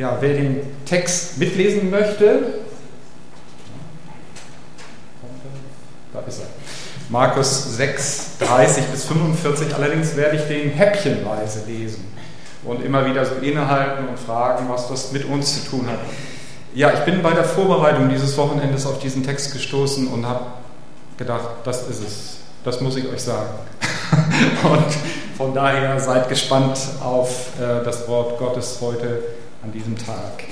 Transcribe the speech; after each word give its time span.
Ja, 0.00 0.16
wer 0.18 0.32
den 0.32 0.62
Text 0.86 1.36
mitlesen 1.36 1.90
möchte, 1.90 2.54
da 6.10 6.20
ist 6.20 6.40
er. 6.40 6.46
Markus 7.10 7.76
6, 7.76 8.38
30 8.38 8.84
bis 8.86 9.04
45. 9.04 9.74
Allerdings 9.74 10.16
werde 10.16 10.36
ich 10.38 10.42
den 10.44 10.70
häppchenweise 10.70 11.64
lesen 11.66 12.06
und 12.64 12.82
immer 12.82 13.04
wieder 13.04 13.26
so 13.26 13.34
innehalten 13.42 14.08
und 14.08 14.18
fragen, 14.18 14.70
was 14.70 14.88
das 14.88 15.12
mit 15.12 15.26
uns 15.26 15.64
zu 15.64 15.68
tun 15.68 15.86
hat. 15.86 15.98
Ja, 16.74 16.94
ich 16.94 17.00
bin 17.00 17.20
bei 17.20 17.34
der 17.34 17.44
Vorbereitung 17.44 18.08
dieses 18.08 18.38
Wochenendes 18.38 18.86
auf 18.86 19.00
diesen 19.00 19.22
Text 19.22 19.52
gestoßen 19.52 20.08
und 20.08 20.24
habe 20.24 20.46
gedacht, 21.18 21.46
das 21.64 21.86
ist 21.88 22.02
es. 22.02 22.36
Das 22.64 22.80
muss 22.80 22.96
ich 22.96 23.06
euch 23.06 23.20
sagen. 23.20 23.50
und 24.62 25.36
von 25.36 25.52
daher 25.52 26.00
seid 26.00 26.30
gespannt 26.30 26.78
auf 27.04 27.48
äh, 27.60 27.84
das 27.84 28.08
Wort 28.08 28.38
Gottes 28.38 28.78
heute 28.80 29.39
an 29.62 29.72
diesem 29.72 29.98
Tag. 29.98 30.44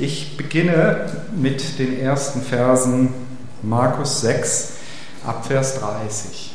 Ich 0.00 0.36
beginne 0.36 1.24
mit 1.36 1.78
den 1.78 1.98
ersten 2.00 2.42
Versen 2.42 3.14
Markus 3.62 4.22
6 4.22 4.72
ab 5.24 5.46
Vers 5.46 5.78
30. 5.78 6.52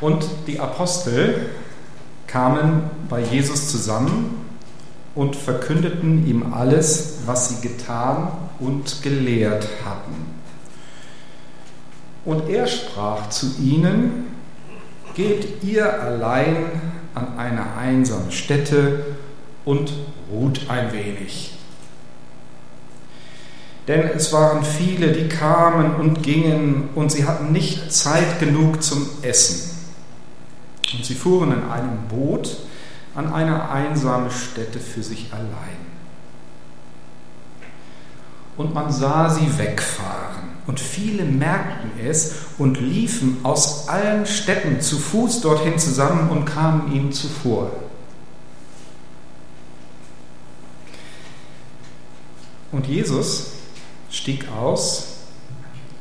Und 0.00 0.26
die 0.48 0.58
Apostel 0.58 1.50
kamen 2.26 2.90
bei 3.08 3.20
Jesus 3.20 3.68
zusammen 3.68 4.46
und 5.14 5.36
verkündeten 5.36 6.26
ihm 6.26 6.52
alles, 6.52 7.18
was 7.24 7.50
sie 7.50 7.68
getan 7.68 8.32
und 8.58 9.02
gelehrt 9.02 9.68
hatten. 9.84 10.42
Und 12.24 12.48
er 12.48 12.66
sprach 12.66 13.28
zu 13.28 13.46
ihnen, 13.60 14.26
geht 15.14 15.62
ihr 15.62 16.02
allein 16.02 16.91
an 17.14 17.38
eine 17.38 17.76
einsame 17.76 18.32
Stätte 18.32 19.04
und 19.64 19.92
ruht 20.30 20.68
ein 20.68 20.92
wenig. 20.92 21.54
Denn 23.88 24.02
es 24.14 24.32
waren 24.32 24.64
viele, 24.64 25.12
die 25.12 25.28
kamen 25.28 25.96
und 25.96 26.22
gingen, 26.22 26.90
und 26.94 27.10
sie 27.10 27.24
hatten 27.26 27.52
nicht 27.52 27.92
Zeit 27.92 28.38
genug 28.38 28.82
zum 28.82 29.08
Essen. 29.22 29.76
Und 30.94 31.04
sie 31.04 31.14
fuhren 31.14 31.52
in 31.52 31.70
einem 31.70 32.06
Boot 32.08 32.58
an 33.14 33.32
eine 33.32 33.68
einsame 33.68 34.30
Stätte 34.30 34.78
für 34.78 35.02
sich 35.02 35.32
allein. 35.32 35.82
Und 38.56 38.74
man 38.74 38.92
sah 38.92 39.28
sie 39.28 39.58
wegfahren, 39.58 40.51
und 40.66 40.78
viele 40.78 41.24
merkten 41.24 41.90
es 42.04 42.34
und 42.58 42.80
liefen 42.80 43.38
aus 43.42 43.88
allen 43.88 44.26
Städten 44.26 44.80
zu 44.80 44.98
Fuß 44.98 45.40
dorthin 45.40 45.78
zusammen 45.78 46.30
und 46.30 46.44
kamen 46.44 46.92
ihnen 46.92 47.12
zuvor. 47.12 47.72
Und 52.70 52.86
Jesus 52.86 53.52
stieg 54.10 54.46
aus 54.50 55.08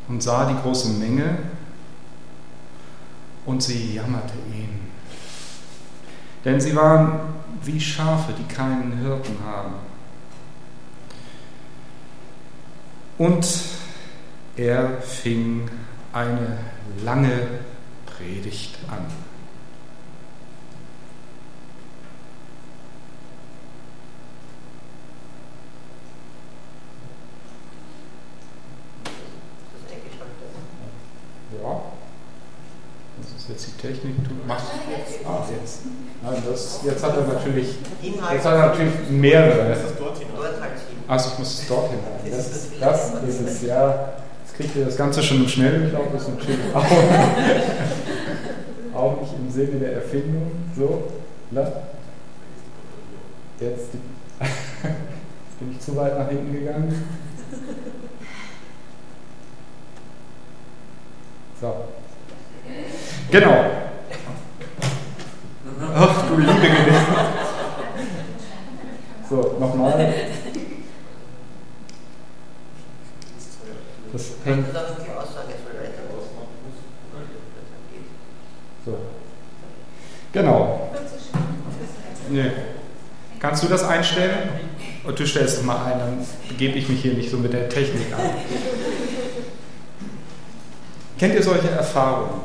und 0.08 0.22
sah 0.22 0.45
die 0.45 0.62
große 0.62 0.90
Menge 0.90 1.38
und 3.46 3.64
sie 3.64 3.96
jammerte 3.96 4.36
ihn. 4.53 4.80
Denn 6.46 6.62
sie 6.62 6.75
waren 6.75 7.20
wie 7.64 7.80
Schafe, 7.80 8.34
die 8.34 8.53
keinen 8.53 9.00
Hirten 9.00 9.38
haben. 9.46 9.73
Und 13.18 13.46
er 14.58 15.02
fing 15.02 15.70
eine 16.14 16.58
lange 17.04 17.48
Predigt 18.06 18.78
an. 18.90 19.06
jetzt 33.52 33.68
die 33.68 33.88
Technik 33.88 34.28
tut. 34.28 34.48
Macht, 34.48 34.64
ah, 35.25 35.48
jetzt. 35.52 35.80
Nein, 36.24 36.44
das, 36.50 36.80
jetzt 36.84 37.04
hat 37.04 37.18
er 37.18 37.34
natürlich, 37.34 37.75
jetzt 38.02 38.46
hat 38.46 38.54
er 38.54 38.68
natürlich 38.68 38.94
mehrere. 39.09 39.78
Also 41.08 41.30
ich 41.34 41.40
muss 41.40 41.59
es 41.59 41.68
dorthin 41.68 42.00
halten. 42.06 42.31
Das, 42.31 42.70
das 42.80 43.14
ist 43.28 43.42
es, 43.42 43.62
ja. 43.64 44.14
Kriegt 44.62 44.76
ihr 44.76 44.86
das 44.86 44.96
Ganze 44.96 45.24
schon 45.24 45.50
schnell. 45.50 45.86
Ich 45.86 45.90
glaube, 45.90 46.10
das 46.14 46.22
ist 46.22 46.38
natürlich 46.38 46.60
auch, 46.76 46.86
auch 48.96 49.22
nicht 49.22 49.34
im 49.34 49.50
Sinne 49.50 49.80
der 49.80 49.94
Erfindung. 49.94 50.52
So, 50.78 51.06
na? 51.50 51.64
Jetzt, 53.60 53.60
jetzt 53.60 53.92
bin 55.60 55.72
ich 55.72 55.80
zu 55.80 55.96
weit 55.96 56.20
nach 56.20 56.30
hinten 56.30 56.54
gegangen. 56.54 56.94
So. 61.60 61.74
Genau. 63.32 63.66
Ach 65.96 66.28
du 66.28 66.38
liebe 66.38 66.54
Gewinn. 66.54 66.96
So, 69.28 69.56
nochmal. 69.60 70.14
Das 74.14 74.32
hängt. 74.44 74.66
So. 78.86 78.98
Genau. 80.34 80.90
Nee. 82.30 82.52
Kannst 83.40 83.64
du 83.64 83.68
das 83.68 83.84
einstellen? 83.84 84.50
Und 85.04 85.20
du 85.20 85.26
stellst 85.26 85.58
es 85.58 85.64
mal 85.64 85.84
ein, 85.86 86.00
dann 86.00 86.28
begebe 86.48 86.78
ich 86.78 86.88
mich 86.88 87.02
hier 87.02 87.14
nicht 87.14 87.32
so 87.32 87.38
mit 87.38 87.54
der 87.54 87.70
Technik 87.70 88.14
an. 88.14 88.20
Kennt 91.18 91.34
ihr 91.34 91.44
solche 91.44 91.70
Erfahrungen? 91.70 92.42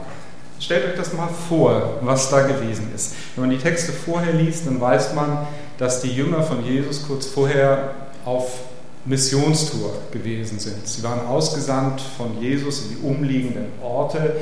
Stellt 0.58 0.86
euch 0.86 0.96
das 0.96 1.12
mal 1.12 1.28
vor, 1.48 1.98
was 2.00 2.30
da 2.30 2.42
gewesen 2.46 2.92
ist. 2.94 3.14
Wenn 3.34 3.42
man 3.42 3.50
die 3.50 3.58
Texte 3.62 3.92
vorher 3.92 4.32
liest, 4.32 4.66
dann 4.66 4.80
weiß 4.80 5.14
man, 5.14 5.46
dass 5.76 6.00
die 6.00 6.12
Jünger 6.12 6.42
von 6.42 6.64
Jesus 6.64 7.06
kurz 7.06 7.26
vorher 7.26 7.90
auf 8.24 8.60
Missionstour 9.06 9.92
gewesen 10.10 10.58
sind. 10.58 10.86
Sie 10.86 11.02
waren 11.02 11.26
ausgesandt 11.26 12.00
von 12.00 12.40
Jesus 12.40 12.82
in 12.82 12.88
die 12.90 13.06
umliegenden 13.06 13.66
Orte, 13.82 14.34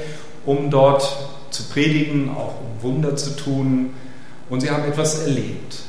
um 0.47 0.71
dort 0.71 1.29
zu 1.51 1.65
predigen, 1.65 2.31
auch 2.31 2.55
um 2.61 2.83
Wunder 2.83 3.15
zu 3.17 3.37
tun. 3.37 3.91
Und 4.49 4.61
sie 4.61 4.71
haben 4.71 4.85
etwas 4.85 5.21
erlebt. 5.21 5.81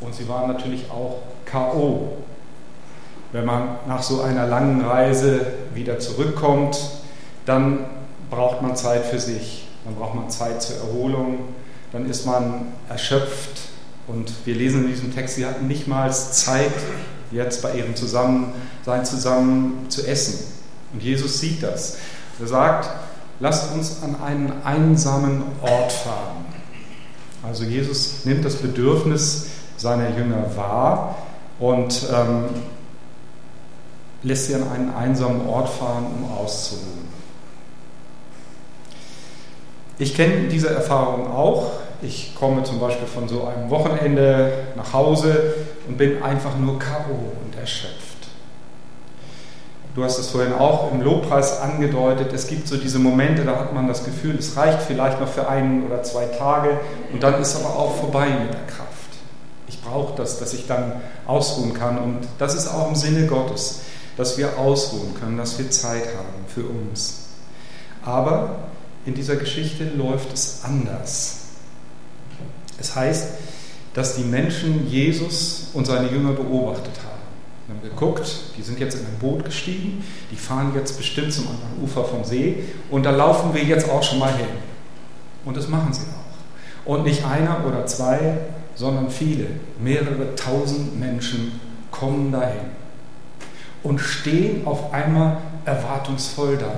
Und 0.00 0.14
sie 0.14 0.28
waren 0.28 0.48
natürlich 0.48 0.90
auch 0.90 1.18
KO. 1.50 2.16
Wenn 3.32 3.44
man 3.44 3.76
nach 3.86 4.02
so 4.02 4.22
einer 4.22 4.46
langen 4.46 4.80
Reise 4.80 5.46
wieder 5.74 5.98
zurückkommt, 5.98 6.78
dann 7.46 7.86
braucht 8.30 8.62
man 8.62 8.74
Zeit 8.76 9.04
für 9.06 9.18
sich, 9.18 9.68
dann 9.84 9.94
braucht 9.94 10.14
man 10.14 10.30
Zeit 10.30 10.62
zur 10.62 10.76
Erholung, 10.76 11.40
dann 11.92 12.08
ist 12.08 12.26
man 12.26 12.72
erschöpft. 12.88 13.68
Und 14.06 14.32
wir 14.44 14.54
lesen 14.54 14.84
in 14.84 14.90
diesem 14.90 15.14
Text, 15.14 15.36
sie 15.36 15.46
hatten 15.46 15.68
nicht 15.68 15.86
mal 15.86 16.12
Zeit, 16.12 16.72
jetzt 17.30 17.62
bei 17.62 17.74
ihrem 17.74 17.94
Zusammensein 17.96 19.04
zusammen 19.04 19.86
zu 19.88 20.06
essen. 20.06 20.52
Und 20.92 21.02
Jesus 21.02 21.40
sieht 21.40 21.62
das. 21.62 21.98
Er 22.40 22.46
sagt, 22.46 22.90
lasst 23.38 23.72
uns 23.72 24.02
an 24.02 24.16
einen 24.22 24.52
einsamen 24.64 25.42
Ort 25.62 25.92
fahren. 25.92 26.44
Also 27.42 27.64
Jesus 27.64 28.24
nimmt 28.24 28.44
das 28.44 28.56
Bedürfnis 28.56 29.46
seiner 29.76 30.10
Jünger 30.16 30.56
wahr 30.56 31.16
und 31.58 32.06
ähm, 32.12 32.44
lässt 34.22 34.46
sie 34.46 34.54
an 34.54 34.68
einen 34.70 34.94
einsamen 34.94 35.46
Ort 35.46 35.68
fahren, 35.68 36.06
um 36.06 36.30
auszuruhen. 36.30 37.08
Ich 39.98 40.14
kenne 40.14 40.48
diese 40.48 40.70
Erfahrung 40.70 41.30
auch. 41.30 41.72
Ich 42.02 42.34
komme 42.34 42.62
zum 42.62 42.80
Beispiel 42.80 43.06
von 43.06 43.28
so 43.28 43.44
einem 43.44 43.68
Wochenende 43.68 44.52
nach 44.76 44.92
Hause 44.94 45.54
und 45.90 45.96
bin 45.96 46.22
einfach 46.22 46.56
nur 46.56 46.78
K.O. 46.78 47.32
und 47.44 47.58
erschöpft. 47.58 48.28
Du 49.96 50.04
hast 50.04 50.18
es 50.18 50.28
vorhin 50.28 50.52
auch 50.52 50.92
im 50.92 51.02
Lobpreis 51.02 51.58
angedeutet. 51.58 52.32
Es 52.32 52.46
gibt 52.46 52.68
so 52.68 52.76
diese 52.76 53.00
Momente, 53.00 53.42
da 53.44 53.56
hat 53.56 53.74
man 53.74 53.88
das 53.88 54.04
Gefühl, 54.04 54.36
es 54.38 54.56
reicht 54.56 54.82
vielleicht 54.82 55.20
noch 55.20 55.26
für 55.26 55.48
ein 55.48 55.84
oder 55.84 56.04
zwei 56.04 56.26
Tage 56.26 56.78
und 57.12 57.24
dann 57.24 57.40
ist 57.42 57.56
aber 57.56 57.74
auch 57.74 57.96
vorbei 57.96 58.28
mit 58.28 58.54
der 58.54 58.66
Kraft. 58.68 58.86
Ich 59.66 59.82
brauche 59.82 60.14
das, 60.16 60.38
dass 60.38 60.54
ich 60.54 60.68
dann 60.68 60.92
ausruhen 61.26 61.74
kann 61.74 61.98
und 61.98 62.20
das 62.38 62.54
ist 62.54 62.68
auch 62.68 62.86
im 62.86 62.94
Sinne 62.94 63.26
Gottes, 63.26 63.80
dass 64.16 64.38
wir 64.38 64.60
ausruhen 64.60 65.14
können, 65.18 65.38
dass 65.38 65.58
wir 65.58 65.70
Zeit 65.72 66.06
haben 66.16 66.44
für 66.46 66.62
uns. 66.62 67.24
Aber 68.04 68.58
in 69.06 69.14
dieser 69.14 69.34
Geschichte 69.34 69.90
läuft 69.96 70.32
es 70.32 70.60
anders. 70.62 71.38
Es 72.78 72.94
heißt, 72.94 73.26
dass 73.94 74.16
die 74.16 74.24
Menschen 74.24 74.88
Jesus 74.88 75.68
und 75.74 75.86
seine 75.86 76.10
Jünger 76.10 76.32
beobachtet 76.32 76.94
haben. 76.98 77.20
Sie 77.66 77.72
haben 77.72 77.82
geguckt, 77.82 78.30
die 78.56 78.62
sind 78.62 78.80
jetzt 78.80 78.94
in 78.94 79.06
ein 79.06 79.18
Boot 79.20 79.44
gestiegen, 79.44 80.04
die 80.30 80.36
fahren 80.36 80.72
jetzt 80.74 80.96
bestimmt 80.96 81.32
zum 81.32 81.48
anderen 81.48 81.82
Ufer 81.82 82.04
vom 82.04 82.24
See 82.24 82.64
und 82.90 83.04
da 83.04 83.10
laufen 83.10 83.54
wir 83.54 83.62
jetzt 83.62 83.88
auch 83.88 84.02
schon 84.02 84.18
mal 84.18 84.34
hin. 84.34 84.46
Und 85.44 85.56
das 85.56 85.68
machen 85.68 85.92
sie 85.92 86.02
auch. 86.02 86.90
Und 86.92 87.04
nicht 87.04 87.24
einer 87.24 87.64
oder 87.66 87.86
zwei, 87.86 88.38
sondern 88.74 89.10
viele, 89.10 89.46
mehrere 89.78 90.34
tausend 90.34 90.98
Menschen 90.98 91.60
kommen 91.90 92.32
dahin 92.32 92.70
und 93.82 93.98
stehen 93.98 94.66
auf 94.66 94.92
einmal 94.92 95.38
erwartungsvoll 95.64 96.56
da. 96.56 96.72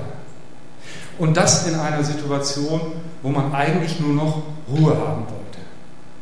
Und 1.17 1.37
das 1.37 1.67
in 1.67 1.75
einer 1.75 2.03
Situation, 2.03 2.81
wo 3.21 3.29
man 3.29 3.53
eigentlich 3.53 3.99
nur 3.99 4.13
noch 4.13 4.43
Ruhe 4.69 4.97
haben 4.97 5.23
wollte, 5.27 5.42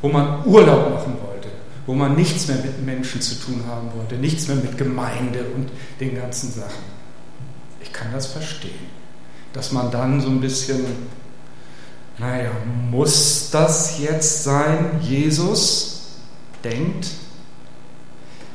wo 0.01 0.09
man 0.09 0.45
Urlaub 0.45 0.93
machen 0.93 1.17
wollte, 1.25 1.49
wo 1.85 1.93
man 1.93 2.15
nichts 2.15 2.47
mehr 2.47 2.57
mit 2.57 2.83
Menschen 2.83 3.21
zu 3.21 3.35
tun 3.35 3.63
haben 3.67 3.91
wollte, 3.95 4.15
nichts 4.15 4.47
mehr 4.47 4.57
mit 4.57 4.77
Gemeinde 4.77 5.45
und 5.55 5.69
den 5.99 6.15
ganzen 6.15 6.51
Sachen. 6.51 6.83
Ich 7.81 7.93
kann 7.93 8.11
das 8.11 8.27
verstehen, 8.27 8.89
dass 9.53 9.71
man 9.71 9.91
dann 9.91 10.21
so 10.21 10.29
ein 10.29 10.41
bisschen, 10.41 10.85
naja, 12.17 12.51
muss 12.89 13.49
das 13.51 13.99
jetzt 13.99 14.43
sein, 14.43 14.99
Jesus 15.01 15.91
denkt? 16.63 17.07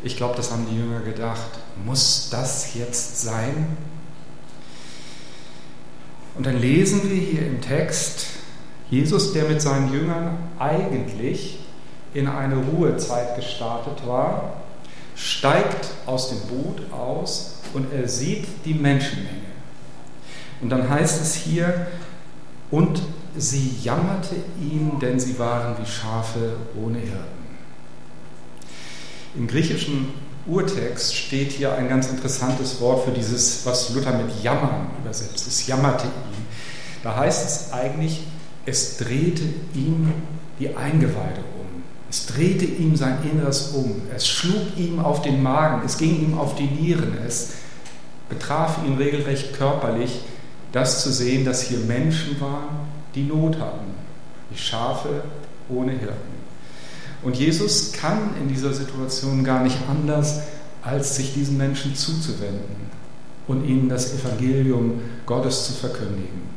Ich 0.03 0.17
glaube, 0.17 0.37
das 0.37 0.53
haben 0.53 0.67
die 0.71 0.77
Jünger 0.77 1.01
gedacht. 1.01 1.51
Muss 1.85 2.29
das 2.31 2.75
jetzt 2.75 3.21
sein? 3.21 3.77
Und 6.37 6.47
dann 6.47 6.61
lesen 6.61 7.03
wir 7.11 7.17
hier 7.17 7.47
im 7.47 7.61
Text, 7.61 8.27
Jesus, 8.91 9.33
der 9.33 9.45
mit 9.45 9.61
seinen 9.61 9.93
Jüngern 9.93 10.39
eigentlich 10.59 11.59
in 12.15 12.29
eine 12.29 12.57
Ruhezeit 12.57 13.37
gestartet 13.37 14.07
war, 14.07 14.55
steigt 15.17 15.89
aus 16.07 16.29
dem 16.31 16.41
Boot 16.49 16.93
aus 16.93 17.57
und 17.75 17.93
er 17.93 18.09
sieht 18.09 18.47
die 18.65 18.75
Menschenmenge. 18.75 19.31
Und 20.61 20.71
dann 20.71 20.89
heißt 20.89 21.21
es 21.21 21.35
hier, 21.35 21.87
und 22.71 23.01
sie 23.37 23.77
jammerte 23.83 24.37
ihn, 24.61 24.99
denn 25.01 25.21
sie 25.21 25.39
waren 25.39 25.77
wie 25.79 25.87
Schafe 25.87 26.57
ohne 26.83 26.99
Hirten. 26.99 27.37
Im 29.37 29.47
griechischen 29.47 30.15
Urtext 30.47 31.15
steht 31.15 31.53
hier 31.53 31.75
ein 31.75 31.89
ganz 31.89 32.09
interessantes 32.09 32.81
Wort 32.81 33.05
für 33.05 33.11
dieses, 33.11 33.67
was 33.67 33.91
Luther 33.91 34.13
mit 34.13 34.43
jammern 34.43 34.91
übersetzt. 35.03 35.47
Es 35.47 35.67
jammerte 35.67 36.07
ihn. 36.07 36.47
Da 37.03 37.17
heißt 37.17 37.47
es 37.47 37.73
eigentlich, 37.73 38.23
es 38.67 38.97
drehte 38.97 39.45
ihm 39.75 40.13
die 40.59 40.75
Eingeweide 40.75 41.41
um. 41.59 41.83
Es 42.11 42.27
drehte 42.27 42.65
ihm 42.65 42.97
sein 42.97 43.19
Inneres 43.23 43.69
um. 43.69 44.03
Es 44.15 44.27
schlug 44.27 44.77
ihm 44.77 44.99
auf 44.99 45.23
den 45.23 45.43
Magen. 45.43 45.83
Es 45.87 45.97
ging 45.97 46.21
ihm 46.21 46.39
auf 46.39 46.57
die 46.57 46.67
Nieren. 46.67 47.17
Es 47.27 47.53
betraf 48.29 48.79
ihn 48.85 48.97
regelrecht 48.97 49.55
körperlich, 49.55 50.21
das 50.73 51.03
zu 51.03 51.13
sehen, 51.13 51.45
dass 51.45 51.63
hier 51.63 51.79
Menschen 51.79 52.41
waren, 52.41 52.89
die 53.15 53.23
Not 53.23 53.59
hatten, 53.61 53.95
wie 54.51 54.59
Schafe 54.59 55.23
ohne 55.69 55.93
Hirten. 55.93 56.37
Und 57.23 57.37
Jesus 57.37 57.93
kann 57.93 58.31
in 58.41 58.49
dieser 58.49 58.73
Situation 58.73 59.45
gar 59.45 59.63
nicht 59.63 59.79
anders, 59.89 60.41
als 60.83 61.17
sich 61.17 61.35
diesen 61.35 61.57
Menschen 61.57 61.95
zuzuwenden 61.95 62.91
und 63.47 63.65
ihnen 63.65 63.89
das 63.89 64.13
Evangelium 64.13 65.01
Gottes 65.25 65.67
zu 65.67 65.73
verkündigen. 65.73 66.56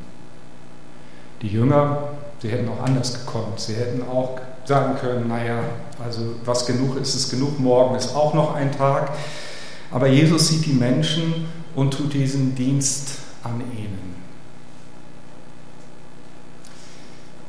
Die 1.41 1.47
Jünger, 1.47 2.09
sie 2.41 2.49
hätten 2.49 2.69
auch 2.69 2.83
anders 2.83 3.25
gekonnt. 3.25 3.59
Sie 3.59 3.75
hätten 3.75 4.01
auch 4.03 4.39
sagen 4.65 4.97
können, 4.99 5.27
naja, 5.27 5.59
also 6.03 6.21
was 6.45 6.65
genug 6.65 6.97
ist, 6.97 7.15
ist 7.15 7.31
genug, 7.31 7.59
morgen 7.59 7.95
ist 7.95 8.15
auch 8.15 8.33
noch 8.33 8.55
ein 8.55 8.71
Tag. 8.71 9.11
Aber 9.91 10.07
Jesus 10.07 10.49
sieht 10.49 10.65
die 10.65 10.73
Menschen 10.73 11.47
und 11.75 11.93
tut 11.93 12.13
diesen 12.13 12.55
Dienst 12.55 13.19
an 13.43 13.61
ihnen. 13.75 14.09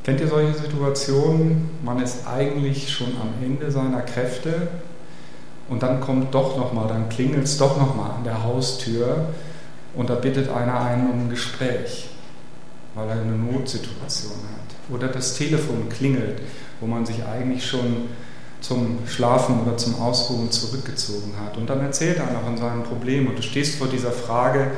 Kennt 0.03 0.19
ihr 0.19 0.27
solche 0.27 0.57
Situationen? 0.57 1.69
Man 1.83 2.01
ist 2.01 2.27
eigentlich 2.27 2.89
schon 2.89 3.09
am 3.21 3.43
Ende 3.43 3.69
seiner 3.69 4.01
Kräfte 4.01 4.69
und 5.69 5.83
dann 5.83 6.01
kommt 6.01 6.33
doch 6.33 6.57
nochmal, 6.57 6.87
dann 6.87 7.07
klingelt 7.07 7.43
es 7.43 7.57
doch 7.57 7.77
nochmal 7.77 8.11
an 8.17 8.23
der 8.23 8.43
Haustür 8.43 9.27
und 9.95 10.09
da 10.09 10.15
bittet 10.15 10.49
einer 10.49 10.81
einen 10.81 11.09
um 11.09 11.19
ein 11.21 11.29
Gespräch, 11.29 12.09
weil 12.95 13.07
er 13.09 13.21
eine 13.21 13.37
Notsituation 13.37 14.31
hat. 14.31 14.93
Oder 14.93 15.07
das 15.07 15.35
Telefon 15.35 15.89
klingelt, 15.89 16.41
wo 16.79 16.87
man 16.87 17.05
sich 17.05 17.23
eigentlich 17.25 17.65
schon 17.65 18.09
zum 18.59 18.99
Schlafen 19.07 19.61
oder 19.61 19.77
zum 19.77 19.99
Ausruhen 19.99 20.51
zurückgezogen 20.51 21.33
hat. 21.43 21.57
Und 21.57 21.69
dann 21.69 21.81
erzählt 21.81 22.19
einer 22.19 22.41
von 22.41 22.57
seinem 22.57 22.83
Problem 22.83 23.27
und 23.27 23.37
du 23.37 23.41
stehst 23.41 23.77
vor 23.77 23.87
dieser 23.87 24.11
Frage, 24.11 24.71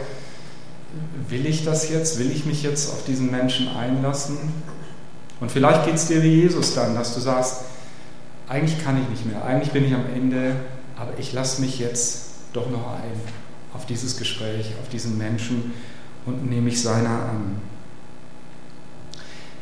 will 1.28 1.46
ich 1.46 1.66
das 1.66 1.90
jetzt? 1.90 2.20
Will 2.20 2.32
ich 2.32 2.46
mich 2.46 2.64
jetzt 2.64 2.92
auf 2.92 3.04
diesen 3.06 3.32
Menschen 3.32 3.68
einlassen? 3.68 4.38
Und 5.40 5.52
vielleicht 5.52 5.86
geht 5.86 5.96
es 5.96 6.08
dir 6.08 6.24
wie 6.24 6.42
Jesus 6.42 6.74
dann, 6.76 6.96
dass 6.96 7.14
du 7.16 7.20
sagst, 7.20 7.66
eigentlich 8.48 8.84
kann 8.84 9.02
ich 9.02 9.10
nicht 9.10 9.26
mehr, 9.26 9.44
eigentlich 9.44 9.72
bin 9.72 9.86
ich 9.86 9.94
am 9.94 10.06
Ende, 10.14 10.56
aber 10.98 11.14
ich 11.18 11.34
lasse 11.34 11.62
mich 11.62 11.80
jetzt 11.80 12.28
doch 12.54 12.70
noch 12.70 12.94
ein 12.96 13.20
auf 13.74 13.86
dieses 13.86 14.18
Gespräch, 14.18 14.72
auf 14.82 14.90
diesen 14.90 15.18
Menschen 15.18 15.74
und 16.26 16.50
nehme 16.50 16.64
mich 16.64 16.82
seiner 16.82 17.10
an. 17.10 17.62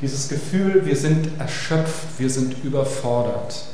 Dieses 0.01 0.29
Gefühl, 0.29 0.85
wir 0.85 0.95
sind 0.95 1.39
erschöpft, 1.39 2.07
wir 2.17 2.29
sind 2.29 2.63
überfordert. 2.63 3.65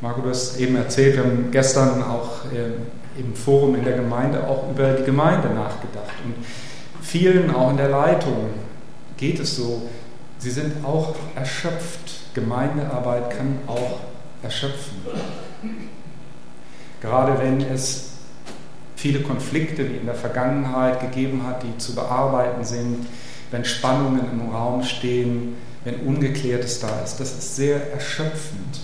Marco, 0.00 0.22
du 0.22 0.30
hast 0.30 0.58
eben 0.58 0.76
erzählt, 0.76 1.16
wir 1.16 1.24
haben 1.24 1.50
gestern 1.50 2.02
auch 2.02 2.46
äh, 2.46 3.20
im 3.20 3.34
Forum 3.34 3.74
in 3.74 3.84
der 3.84 3.96
Gemeinde 3.96 4.46
auch 4.46 4.70
über 4.70 4.94
die 4.94 5.04
Gemeinde 5.04 5.48
nachgedacht. 5.48 6.12
Und 6.24 6.34
vielen, 7.02 7.54
auch 7.54 7.70
in 7.70 7.76
der 7.76 7.90
Leitung, 7.90 8.50
geht 9.16 9.38
es 9.38 9.56
so, 9.56 9.82
Sie 10.44 10.50
sind 10.50 10.84
auch 10.84 11.14
erschöpft. 11.36 12.34
Gemeindearbeit 12.34 13.30
kann 13.30 13.60
auch 13.66 14.00
erschöpfen. 14.42 14.98
Gerade 17.00 17.38
wenn 17.38 17.62
es 17.62 18.10
viele 18.94 19.20
Konflikte 19.20 19.88
wie 19.88 19.96
in 19.96 20.04
der 20.04 20.14
Vergangenheit 20.14 21.00
gegeben 21.00 21.46
hat, 21.46 21.62
die 21.62 21.78
zu 21.78 21.94
bearbeiten 21.94 22.62
sind, 22.62 23.06
wenn 23.50 23.64
Spannungen 23.64 24.30
im 24.30 24.50
Raum 24.50 24.82
stehen, 24.82 25.56
wenn 25.84 25.96
Ungeklärtes 26.00 26.80
da 26.80 27.00
ist, 27.02 27.18
das 27.20 27.32
ist 27.32 27.56
sehr 27.56 27.92
erschöpfend. 27.92 28.80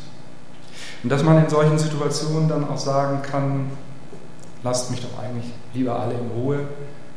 Und 1.03 1.11
dass 1.11 1.23
man 1.23 1.43
in 1.43 1.49
solchen 1.49 1.79
Situationen 1.79 2.49
dann 2.49 2.69
auch 2.69 2.79
sagen 2.79 3.23
kann, 3.23 3.71
lasst 4.63 4.91
mich 4.91 5.01
doch 5.01 5.19
eigentlich 5.23 5.51
lieber 5.73 5.99
alle 5.99 6.15
in 6.15 6.31
Ruhe, 6.31 6.61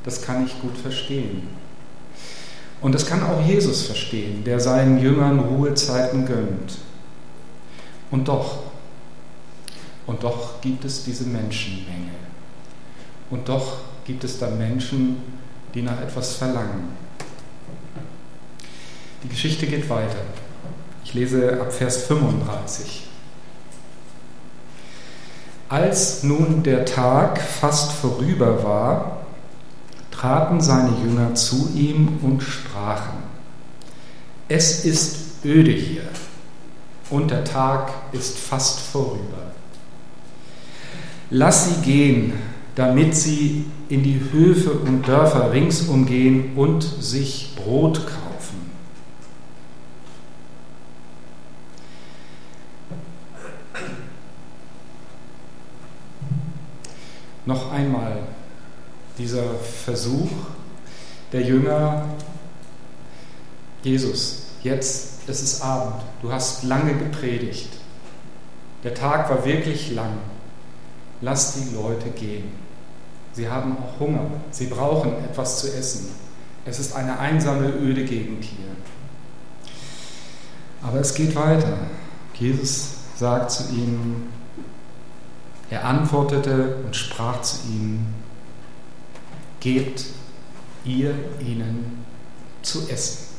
das 0.04 0.22
kann 0.22 0.45
ich 0.45 0.62
gut 0.62 0.78
verstehen. 0.78 1.47
Und 2.81 2.94
das 2.95 3.06
kann 3.06 3.23
auch 3.23 3.42
Jesus 3.45 3.85
verstehen, 3.85 4.44
der 4.44 4.59
seinen 4.59 5.00
Jüngern 5.00 5.40
Ruhezeiten 5.40 6.26
gönnt. 6.26 6.78
Und 8.12 8.28
doch, 8.28 8.64
und 10.06 10.23
doch 10.23 10.59
gibt 10.62 10.83
es 10.85 11.04
diese 11.04 11.26
Menschenmenge. 11.26 12.12
Und 13.30 13.47
doch 13.47 13.78
gibt 14.06 14.23
es 14.23 14.38
da 14.38 14.50
Menschen, 14.50 15.18
die 15.73 15.81
nach 15.81 16.02
etwas 16.02 16.35
verlangen. 16.35 17.03
Die 19.23 19.30
Geschichte 19.30 19.65
geht 19.68 19.89
weiter. 19.89 20.18
Ich 21.06 21.13
lese 21.13 21.61
ab 21.61 21.71
Vers 21.71 22.03
35. 22.03 23.07
Als 25.69 26.23
nun 26.23 26.61
der 26.63 26.85
Tag 26.85 27.42
fast 27.42 27.94
vorüber 27.94 28.63
war, 28.63 29.23
traten 30.11 30.61
seine 30.61 30.92
Jünger 31.03 31.35
zu 31.35 31.69
ihm 31.73 32.19
und 32.21 32.42
sprachen, 32.42 33.23
es 34.47 34.85
ist 34.85 35.44
öde 35.44 35.71
hier 35.71 36.03
und 37.09 37.31
der 37.31 37.44
Tag 37.44 37.92
ist 38.11 38.37
fast 38.37 38.80
vorüber. 38.80 39.51
Lass 41.30 41.69
sie 41.69 41.81
gehen, 41.81 42.33
damit 42.75 43.15
sie 43.15 43.65
in 43.89 44.03
die 44.03 44.21
Höfe 44.31 44.71
und 44.71 45.07
Dörfer 45.07 45.51
ringsum 45.51 46.06
gehen 46.06 46.56
und 46.56 46.83
sich 46.83 47.56
Brot 47.56 48.06
kaufen. 48.06 48.22
Noch 57.45 57.71
einmal 57.71 58.19
dieser 59.18 59.44
Versuch 59.85 60.30
der 61.31 61.42
Jünger, 61.42 62.06
Jesus, 63.83 64.44
jetzt 64.64 65.14
es 65.28 65.42
ist 65.42 65.62
Abend, 65.62 66.02
du 66.21 66.31
hast 66.31 66.64
lange 66.64 66.94
gepredigt, 66.94 67.69
der 68.83 68.94
Tag 68.94 69.30
war 69.30 69.45
wirklich 69.45 69.92
lang, 69.92 70.18
lass 71.21 71.54
die 71.54 71.73
Leute 71.76 72.09
gehen. 72.09 72.52
Sie 73.31 73.50
haben 73.50 73.78
auch 73.78 74.00
Hunger, 74.00 74.30
sie 74.52 74.68
brauchen 74.68 75.14
etwas 75.23 75.59
zu 75.59 75.73
essen. 75.73 76.09
Es 76.66 76.80
ist 76.80 76.95
eine 76.95 77.18
einsame, 77.19 77.69
öde 77.69 78.04
Gegend 78.04 78.44
hier. 78.44 78.66
Aber 80.81 81.00
es 81.00 81.14
geht 81.14 81.35
weiter. 81.35 81.78
Jesus 82.33 82.90
sagt 83.16 83.52
zu 83.52 83.73
ihnen, 83.73 84.30
er 85.73 85.85
antwortete 85.85 86.75
und 86.85 86.95
sprach 86.95 87.42
zu 87.42 87.68
ihnen, 87.68 88.13
gebt 89.59 90.06
ihr 90.85 91.15
ihnen 91.39 92.06
zu 92.61 92.87
essen. 92.89 93.33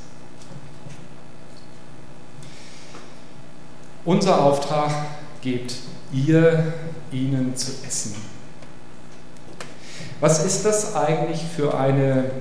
Unser 4.05 4.43
Auftrag 4.43 4.91
gebt 5.43 5.77
ihr 6.13 6.75
ihnen 7.13 7.55
zu 7.55 7.71
essen. 7.87 8.17
Was 10.19 10.45
ist 10.45 10.65
das 10.65 10.97
eigentlich 10.97 11.41
für 11.57 11.79
eine 11.79 12.33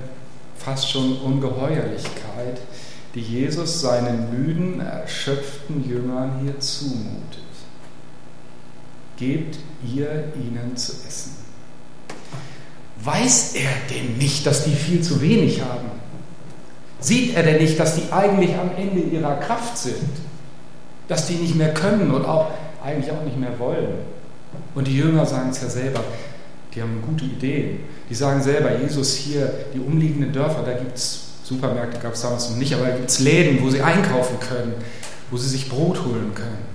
fast 0.56 0.90
schon 0.90 1.20
Ungeheuerlichkeit, 1.20 2.60
die 3.14 3.20
Jesus 3.20 3.80
seinen 3.80 4.30
müden, 4.32 4.80
erschöpften 4.80 5.88
Jüngern 5.88 6.40
hier 6.42 6.58
zumutet? 6.58 7.43
Gebt 9.16 9.58
ihr 9.84 10.32
ihnen 10.34 10.76
zu 10.76 10.92
essen. 11.06 11.32
Weiß 13.02 13.54
er 13.54 13.70
denn 13.90 14.16
nicht, 14.18 14.46
dass 14.46 14.64
die 14.64 14.74
viel 14.74 15.02
zu 15.02 15.20
wenig 15.20 15.60
haben? 15.60 15.90
Sieht 17.00 17.36
er 17.36 17.42
denn 17.42 17.60
nicht, 17.60 17.78
dass 17.78 17.96
die 17.96 18.10
eigentlich 18.10 18.54
am 18.56 18.70
Ende 18.76 19.00
ihrer 19.00 19.36
Kraft 19.36 19.76
sind? 19.76 20.08
Dass 21.06 21.26
die 21.26 21.34
nicht 21.34 21.54
mehr 21.54 21.74
können 21.74 22.10
und 22.10 22.24
auch 22.24 22.50
eigentlich 22.82 23.10
auch 23.10 23.22
nicht 23.24 23.38
mehr 23.38 23.58
wollen? 23.58 23.88
Und 24.74 24.88
die 24.88 24.96
Jünger 24.96 25.26
sagen 25.26 25.50
es 25.50 25.60
ja 25.60 25.68
selber, 25.68 26.02
die 26.74 26.82
haben 26.82 27.02
gute 27.06 27.24
Ideen. 27.24 27.80
Die 28.08 28.14
sagen 28.14 28.42
selber, 28.42 28.78
Jesus 28.80 29.14
hier, 29.14 29.52
die 29.74 29.80
umliegenden 29.80 30.32
Dörfer, 30.32 30.62
da 30.64 30.72
gibt 30.72 30.96
es 30.96 31.24
Supermärkte, 31.44 31.98
gab 32.00 32.14
es 32.14 32.22
damals 32.22 32.50
noch 32.50 32.56
nicht, 32.56 32.74
aber 32.74 32.86
da 32.86 32.96
gibt 32.96 33.10
es 33.10 33.20
Läden, 33.20 33.62
wo 33.62 33.68
sie 33.68 33.82
einkaufen 33.82 34.40
können, 34.40 34.74
wo 35.30 35.36
sie 35.36 35.48
sich 35.48 35.68
Brot 35.68 36.02
holen 36.04 36.32
können. 36.34 36.73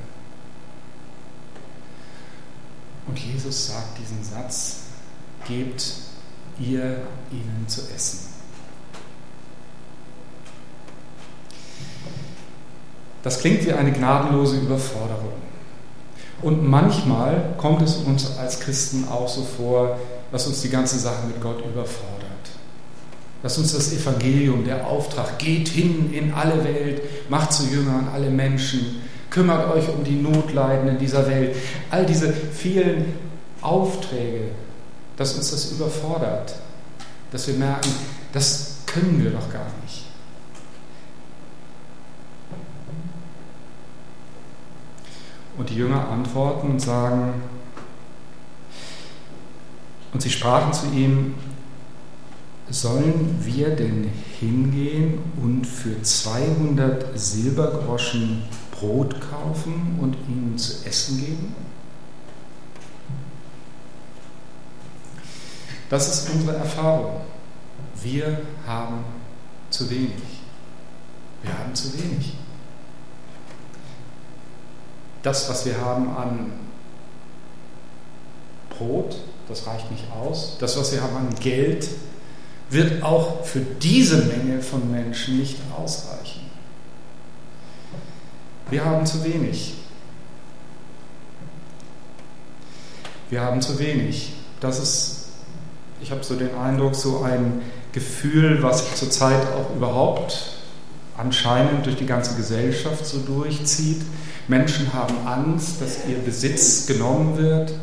Und 3.10 3.18
Jesus 3.18 3.68
sagt 3.68 3.98
diesen 3.98 4.24
Satz, 4.24 4.82
gebt 5.48 5.94
ihr 6.60 7.02
ihnen 7.32 7.66
zu 7.68 7.82
essen. 7.96 8.30
Das 13.24 13.40
klingt 13.40 13.66
wie 13.66 13.74
eine 13.74 13.92
gnadenlose 13.92 14.58
Überforderung. 14.58 15.34
Und 16.44 16.66
manchmal 16.66 17.56
kommt 17.58 17.82
es 17.82 17.96
uns 17.96 18.38
als 18.38 18.60
Christen 18.60 19.08
auch 19.10 19.28
so 19.28 19.44
vor, 19.44 19.98
dass 20.32 20.46
uns 20.46 20.62
die 20.62 20.70
ganze 20.70 21.00
Sache 21.00 21.26
mit 21.26 21.42
Gott 21.42 21.60
überfordert. 21.66 22.30
Dass 23.42 23.58
uns 23.58 23.74
das 23.74 23.92
Evangelium, 23.92 24.66
der 24.66 24.86
Auftrag, 24.86 25.40
geht 25.40 25.68
hin 25.68 26.14
in 26.14 26.34
alle 26.34 26.64
Welt, 26.64 27.02
macht 27.30 27.54
zu 27.54 27.64
Jüngern 27.64 28.08
alle 28.14 28.30
Menschen, 28.30 29.02
kümmert 29.30 29.70
euch 29.72 29.88
um 29.90 30.04
die 30.04 30.16
Notleidenden 30.16 30.98
dieser 30.98 31.28
Welt. 31.28 31.56
All 31.90 32.06
diese 32.06 32.32
vielen 32.32 33.14
Aufträge, 33.62 34.52
dass 35.18 35.36
uns 35.36 35.52
das 35.52 35.72
überfordert, 35.72 36.56
dass 37.32 37.48
wir 37.48 37.56
merken, 37.56 37.90
das 38.32 38.78
können 38.86 39.24
wir 39.24 39.32
doch 39.32 39.52
gar 39.52 39.68
nicht. 39.84 40.06
Und 45.58 45.70
die 45.70 45.76
Jünger 45.76 46.08
antworten 46.08 46.72
und 46.72 46.80
sagen, 46.80 47.34
und 50.14 50.22
sie 50.22 50.30
sprachen 50.30 50.74
zu 50.74 50.88
ihm, 50.88 51.36
sollen 52.70 53.40
wir 53.44 53.76
denn 53.76 54.10
hingehen 54.40 55.20
und 55.42 55.66
für 55.66 56.02
200 56.02 57.20
Silbergroschen 57.20 58.44
Brot 58.80 59.16
kaufen 59.20 59.98
und 60.00 60.16
ihnen 60.28 60.58
zu 60.58 60.86
essen 60.86 61.20
geben? 61.20 61.56
Das 65.90 66.08
ist 66.08 66.30
unsere 66.30 66.56
Erfahrung. 66.56 67.22
Wir 68.02 68.42
haben 68.66 69.04
zu 69.70 69.90
wenig. 69.90 70.14
Wir 71.42 71.58
haben 71.58 71.74
zu 71.74 71.94
wenig. 71.94 72.34
Das, 75.24 75.50
was 75.50 75.66
wir 75.66 75.78
haben 75.82 76.16
an 76.16 76.52
Brot, 78.70 79.18
das 79.50 79.68
reicht 79.68 79.92
nicht 79.92 80.06
aus. 80.12 80.58
Das, 80.60 80.78
was 80.78 80.92
wir 80.94 81.02
haben 81.02 81.18
an 81.18 81.36
Geld, 81.40 81.90
wird 82.70 83.04
auch 83.04 83.44
für 83.44 83.60
diese 83.60 84.26
Menge 84.26 84.62
von 84.62 84.92
Menschen 84.92 85.40
nicht 85.40 85.58
ausreichen. 85.76 86.49
Wir 88.70 88.86
haben 88.86 89.06
zu 89.06 89.24
wenig. 89.24 89.76
Wir 93.30 93.42
haben 93.42 93.62
zu 93.62 93.80
wenig. 93.80 94.34
Das 94.60 94.80
ist 94.80 95.20
ich 96.02 96.12
habe 96.12 96.24
so 96.24 96.36
den 96.36 96.56
Eindruck, 96.56 96.96
so 96.96 97.22
ein 97.24 97.62
Gefühl, 97.92 98.62
was 98.62 98.86
sich 98.86 98.96
zurzeit 98.96 99.42
auch 99.54 99.76
überhaupt 99.76 100.54
anscheinend 101.18 101.86
durch 101.86 101.98
die 101.98 102.06
ganze 102.06 102.36
Gesellschaft 102.36 103.06
so 103.06 103.20
durchzieht. 103.20 104.02
Menschen 104.48 104.94
haben 104.94 105.16
Angst, 105.28 105.82
dass 105.82 106.08
ihr 106.08 106.18
Besitz 106.18 106.88
genommen 106.88 107.38
wird. 107.38 107.74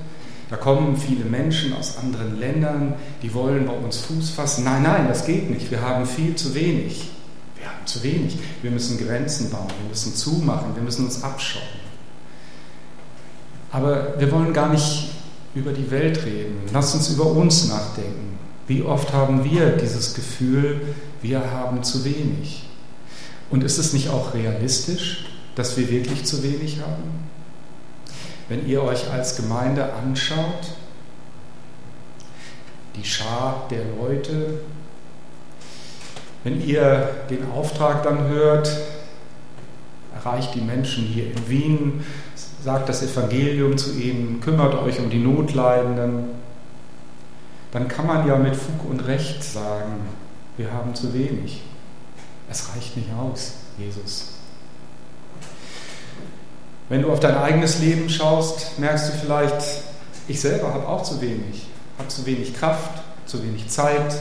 Da 0.48 0.56
kommen 0.56 0.96
viele 0.96 1.24
Menschen 1.24 1.74
aus 1.74 1.98
anderen 1.98 2.38
Ländern, 2.38 2.94
die 3.22 3.34
wollen 3.34 3.66
bei 3.66 3.72
uns 3.72 3.98
Fuß 3.98 4.30
fassen. 4.30 4.64
Nein, 4.64 4.84
nein, 4.84 5.08
das 5.08 5.26
geht 5.26 5.50
nicht. 5.50 5.70
Wir 5.70 5.82
haben 5.82 6.06
viel 6.06 6.36
zu 6.36 6.54
wenig. 6.54 7.10
Wir 7.66 7.72
haben 7.72 7.86
zu 7.86 8.02
wenig. 8.02 8.38
Wir 8.62 8.70
müssen 8.70 8.96
Grenzen 8.96 9.50
bauen, 9.50 9.66
wir 9.80 9.88
müssen 9.88 10.14
zumachen, 10.14 10.74
wir 10.76 10.82
müssen 10.82 11.04
uns 11.04 11.22
abschotten. 11.24 11.80
Aber 13.72 14.14
wir 14.18 14.30
wollen 14.30 14.52
gar 14.52 14.68
nicht 14.68 15.10
über 15.54 15.72
die 15.72 15.90
Welt 15.90 16.24
reden. 16.24 16.60
Lass 16.72 16.94
uns 16.94 17.08
über 17.08 17.26
uns 17.26 17.68
nachdenken. 17.68 18.38
Wie 18.68 18.82
oft 18.82 19.12
haben 19.12 19.44
wir 19.44 19.70
dieses 19.70 20.14
Gefühl, 20.14 20.94
wir 21.22 21.50
haben 21.50 21.82
zu 21.82 22.04
wenig? 22.04 22.68
Und 23.50 23.64
ist 23.64 23.78
es 23.78 23.92
nicht 23.92 24.10
auch 24.10 24.34
realistisch, 24.34 25.26
dass 25.56 25.76
wir 25.76 25.90
wirklich 25.90 26.24
zu 26.24 26.42
wenig 26.42 26.80
haben? 26.80 27.26
Wenn 28.48 28.66
ihr 28.66 28.82
euch 28.82 29.10
als 29.10 29.36
Gemeinde 29.36 29.92
anschaut, 29.92 30.76
die 32.94 33.04
Schar 33.04 33.66
der 33.70 33.82
Leute, 34.00 34.60
wenn 36.46 36.64
ihr 36.64 37.10
den 37.28 37.50
Auftrag 37.50 38.04
dann 38.04 38.28
hört, 38.28 38.70
erreicht 40.14 40.54
die 40.54 40.60
Menschen 40.60 41.02
hier 41.02 41.26
in 41.26 41.48
Wien, 41.48 42.06
sagt 42.62 42.88
das 42.88 43.02
Evangelium 43.02 43.76
zu 43.76 43.92
ihnen, 43.98 44.40
kümmert 44.40 44.76
euch 44.76 45.00
um 45.00 45.10
die 45.10 45.18
Notleidenden, 45.18 46.26
dann 47.72 47.88
kann 47.88 48.06
man 48.06 48.28
ja 48.28 48.36
mit 48.36 48.54
Fug 48.54 48.88
und 48.88 49.00
Recht 49.08 49.42
sagen, 49.42 49.94
wir 50.56 50.72
haben 50.72 50.94
zu 50.94 51.12
wenig. 51.12 51.62
Es 52.48 52.72
reicht 52.72 52.96
nicht 52.96 53.08
aus, 53.20 53.54
Jesus. 53.76 54.34
Wenn 56.88 57.02
du 57.02 57.10
auf 57.10 57.18
dein 57.18 57.36
eigenes 57.36 57.80
Leben 57.80 58.08
schaust, 58.08 58.78
merkst 58.78 59.08
du 59.08 59.18
vielleicht, 59.18 59.82
ich 60.28 60.40
selber 60.40 60.72
habe 60.72 60.86
auch 60.86 61.02
zu 61.02 61.20
wenig. 61.20 61.66
Habe 61.98 62.06
zu 62.06 62.24
wenig 62.24 62.54
Kraft, 62.54 63.02
zu 63.26 63.42
wenig 63.42 63.66
Zeit, 63.66 64.16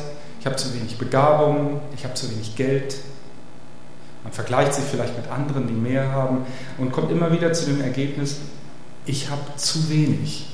ich 0.45 0.47
habe 0.47 0.57
zu 0.57 0.75
wenig 0.75 0.99
Begabung, 0.99 1.81
ich 1.95 2.03
habe 2.03 2.13
zu 2.13 2.29
wenig 2.29 2.55
Geld, 2.55 2.97
man 4.23 4.31
vergleicht 4.31 4.75
sich 4.75 4.83
vielleicht 4.83 5.17
mit 5.17 5.27
anderen, 5.27 5.65
die 5.65 5.73
mehr 5.73 6.11
haben 6.11 6.45
und 6.77 6.91
kommt 6.91 7.11
immer 7.11 7.31
wieder 7.31 7.51
zu 7.51 7.65
dem 7.65 7.81
Ergebnis, 7.81 8.37
ich 9.07 9.31
habe 9.31 9.41
zu 9.55 9.89
wenig. 9.89 10.45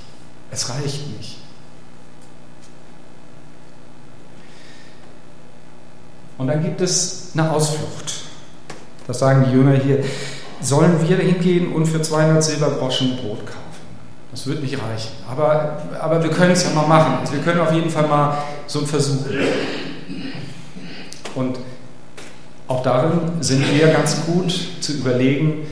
Es 0.49 0.69
reicht 0.69 1.17
nicht. 1.17 1.39
Und 6.37 6.47
dann 6.47 6.63
gibt 6.63 6.79
es 6.79 7.31
eine 7.33 7.51
Ausflucht. 7.51 8.13
Das 9.07 9.19
sagen 9.19 9.43
die 9.45 9.51
Jünger 9.51 9.73
hier. 9.73 10.05
Sollen 10.61 11.05
wir 11.05 11.17
hingehen 11.17 11.73
und 11.73 11.85
für 11.85 12.01
200 12.01 12.41
Silbergroschen 12.41 13.17
Brot 13.17 13.45
kaufen? 13.45 13.61
Das 14.31 14.47
wird 14.47 14.61
nicht 14.61 14.75
reichen. 14.81 15.11
Aber, 15.29 15.81
aber 15.99 16.23
wir 16.23 16.29
können 16.29 16.51
es 16.51 16.63
ja 16.63 16.69
mal 16.69 16.87
machen. 16.87 17.17
Also 17.19 17.33
wir 17.33 17.41
können 17.41 17.59
auf 17.59 17.73
jeden 17.73 17.89
Fall 17.89 18.07
mal 18.07 18.37
so 18.65 18.79
einen 18.79 18.87
Versuch. 18.87 19.25
Und 21.35 21.59
auch 22.67 22.83
darin 22.83 23.41
sind 23.41 23.63
wir 23.73 23.87
ganz 23.87 24.25
gut 24.25 24.53
zu 24.79 24.93
überlegen, 24.93 25.67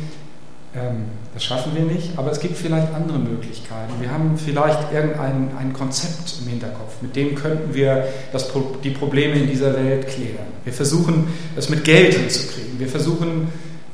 ähm, 0.75 1.06
das 1.34 1.44
schaffen 1.44 1.74
wir 1.75 1.84
nicht, 1.84 2.18
aber 2.18 2.32
es 2.32 2.39
gibt 2.39 2.58
vielleicht 2.58 2.94
andere 2.94 3.20
Möglichkeiten. 3.20 3.94
Wir 4.00 4.12
haben 4.12 4.38
vielleicht 4.38 4.92
irgendein 4.92 5.51
ein 5.58 5.74
Konzept 5.74 6.39
im 6.42 6.48
Hinterkopf, 6.50 7.01
mit 7.01 7.16
dem 7.16 7.36
könnten 7.36 7.74
wir 7.74 8.08
das, 8.34 8.50
die 8.84 8.89
Probleme 8.89 9.36
in 9.36 9.48
dieser 9.48 9.74
Welt 9.74 10.08
klären. 10.08 10.48
Wir 10.66 10.74
versuchen 10.74 11.28
es 11.56 11.70
mit 11.70 11.86
Geld 11.86 12.16
hinzukriegen. 12.16 12.80
Wir 12.80 12.88
versuchen 12.88 13.48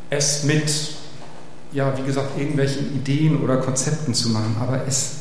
es 0.10 0.44
mit, 0.44 0.72
ja, 1.74 1.96
wie 1.98 2.04
gesagt, 2.04 2.38
irgendwelchen 2.40 2.96
Ideen 2.96 3.42
oder 3.44 3.58
Konzepten 3.58 4.14
zu 4.14 4.30
machen, 4.30 4.56
aber 4.60 4.82
es 4.88 5.18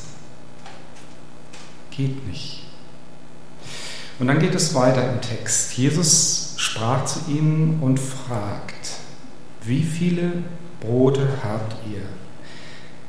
geht 1.90 2.26
nicht. 2.26 2.63
Und 4.18 4.28
dann 4.28 4.38
geht 4.38 4.54
es 4.54 4.74
weiter 4.74 5.12
im 5.12 5.20
Text. 5.20 5.76
Jesus 5.76 6.54
sprach 6.56 7.04
zu 7.04 7.20
ihnen 7.28 7.80
und 7.80 7.98
fragt, 7.98 8.90
wie 9.62 9.82
viele 9.82 10.32
Brote 10.80 11.26
habt 11.42 11.76
ihr? 11.90 12.02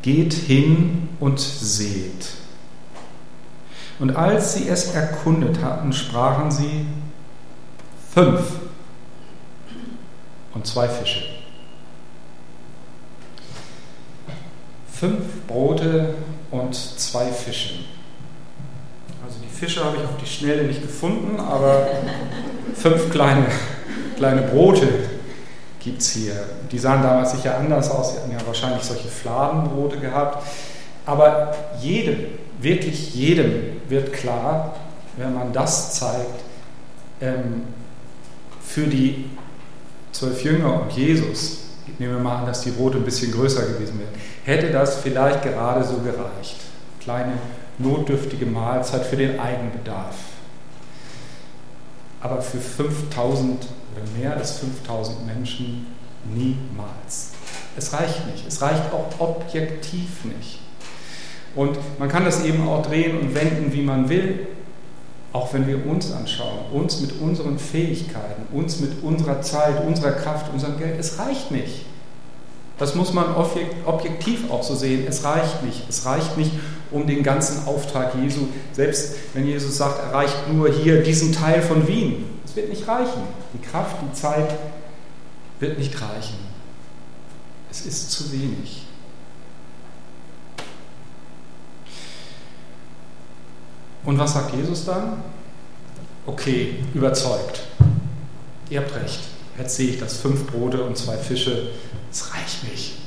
Geht 0.01 0.33
hin 0.33 1.09
und 1.19 1.39
seht. 1.39 2.29
Und 4.00 4.15
als 4.15 4.55
sie 4.55 4.67
es 4.67 4.93
erkundet 4.93 5.63
hatten, 5.63 5.93
sprachen 5.93 6.51
sie 6.51 6.85
fünf 8.13 8.41
und 10.53 10.65
zwei 10.65 10.88
Fische. 10.88 11.35
fünf 14.95 15.45
Brote 15.47 16.15
und 16.51 16.74
zwei 16.74 17.31
Fische. 17.31 17.74
Fische 19.55 19.83
habe 19.83 19.97
ich 19.97 20.03
auf 20.03 20.17
die 20.21 20.25
Schnelle 20.25 20.63
nicht 20.63 20.81
gefunden, 20.81 21.39
aber 21.39 21.88
fünf 22.75 23.09
kleine, 23.09 23.45
kleine 24.17 24.41
Brote 24.41 24.88
gibt 25.79 26.01
es 26.01 26.12
hier. 26.12 26.33
Die 26.71 26.77
sahen 26.77 27.01
damals 27.01 27.31
sicher 27.31 27.57
anders 27.57 27.89
aus, 27.89 28.12
sie 28.12 28.19
hatten 28.19 28.31
ja 28.31 28.45
wahrscheinlich 28.45 28.83
solche 28.83 29.07
Fladenbrote 29.07 29.97
gehabt. 29.97 30.45
Aber 31.05 31.55
jedem, 31.81 32.25
wirklich 32.59 33.15
jedem 33.15 33.81
wird 33.88 34.12
klar, 34.12 34.75
wenn 35.17 35.33
man 35.33 35.53
das 35.53 35.93
zeigt, 35.93 36.41
ähm, 37.21 37.63
für 38.62 38.88
die 38.88 39.29
zwölf 40.12 40.43
Jünger 40.43 40.81
und 40.81 40.91
Jesus, 40.91 41.59
nehmen 42.00 42.15
wir 42.15 42.21
mal 42.21 42.39
an, 42.39 42.45
dass 42.45 42.62
die 42.62 42.71
Brote 42.71 42.97
ein 42.97 43.05
bisschen 43.05 43.31
größer 43.31 43.62
gewesen 43.62 44.00
wären, 44.00 44.09
hätte 44.43 44.74
das 44.74 44.97
vielleicht 44.97 45.43
gerade 45.43 45.83
so 45.83 45.97
gereicht. 45.97 46.57
Kleine 47.00 47.33
notdürftige 47.77 48.46
Mahlzeit 48.46 49.05
für 49.05 49.17
den 49.17 49.39
Eigenbedarf. 49.39 50.15
Aber 52.22 52.41
für 52.41 52.60
5000 52.60 53.67
oder 53.94 54.20
mehr 54.20 54.36
als 54.36 54.60
5000 54.60 55.25
Menschen 55.25 55.88
niemals. 56.34 57.32
Es 57.77 57.94
reicht 57.94 58.25
nicht. 58.27 58.48
Es 58.48 58.62
reicht 58.62 58.84
auch 58.91 59.20
objektiv 59.20 60.25
nicht. 60.25 60.60
Und 61.55 61.77
man 62.00 62.10
kann 62.10 62.25
das 62.25 62.44
eben 62.44 62.67
auch 62.67 62.86
drehen 62.86 63.17
und 63.20 63.36
wenden, 63.36 63.72
wie 63.74 63.82
man 63.82 64.10
will, 64.10 64.48
auch 65.32 65.53
wenn 65.53 65.67
wir 65.67 65.86
uns 65.86 66.12
anschauen, 66.12 66.60
uns 66.72 67.01
mit 67.01 67.20
unseren 67.22 67.60
Fähigkeiten, 67.60 68.44
uns 68.53 68.79
mit 68.79 69.03
unserer 69.03 69.41
Zeit, 69.41 69.86
unserer 69.86 70.12
Kraft, 70.12 70.51
unserem 70.53 70.77
Geld. 70.77 71.00
Es 71.00 71.20
reicht 71.20 71.51
nicht. 71.51 71.86
Das 72.77 72.96
muss 72.96 73.13
man 73.13 73.36
objektiv 73.86 74.51
auch 74.51 74.63
so 74.63 74.75
sehen. 74.75 75.05
Es 75.08 75.24
reicht 75.24 75.63
nicht. 75.63 75.84
Es 75.88 76.05
reicht 76.05 76.38
nicht, 76.38 76.51
um 76.96 77.06
den 77.06 77.22
ganzen 77.24 77.68
Auftrag 77.68 78.16
Jesu, 78.16 78.48
selbst 78.72 79.16
wenn 79.34 79.46
Jesus 79.46 79.78
sagt, 79.78 80.00
er 80.00 80.14
reicht 80.14 80.52
nur 80.52 80.70
hier 80.70 81.04
diesen 81.04 81.34
Teil 81.34 81.62
von 81.62 81.88
Wien. 81.88 82.25
Es 82.46 82.56
wird 82.56 82.70
nicht 82.70 82.88
reichen. 82.88 83.22
Die 83.54 83.68
Kraft, 83.68 83.98
die 84.02 84.14
Zeit 84.14 84.56
wird 85.60 85.78
nicht 85.78 85.94
reichen. 86.02 86.38
Es 87.70 87.86
ist 87.86 88.12
zu 88.12 88.32
wenig. 88.32 88.84
Und 94.06 94.18
was 94.18 94.34
sagt 94.34 94.56
Jesus 94.56 94.86
dann? 94.86 95.24
Okay, 96.25 96.75
überzeugt. 96.94 97.64
Ihr 98.70 98.80
habt 98.80 98.96
recht. 98.96 99.20
Jetzt 99.58 99.75
sehe 99.75 99.90
ich 99.90 100.00
das 100.00 100.18
fünf 100.18 100.48
Brote 100.48 100.84
und 100.84 100.98
zwei 100.98 101.18
Fische. 101.18 101.72
Es 102.12 102.34
reicht 102.34 102.64
nicht. 102.72 103.04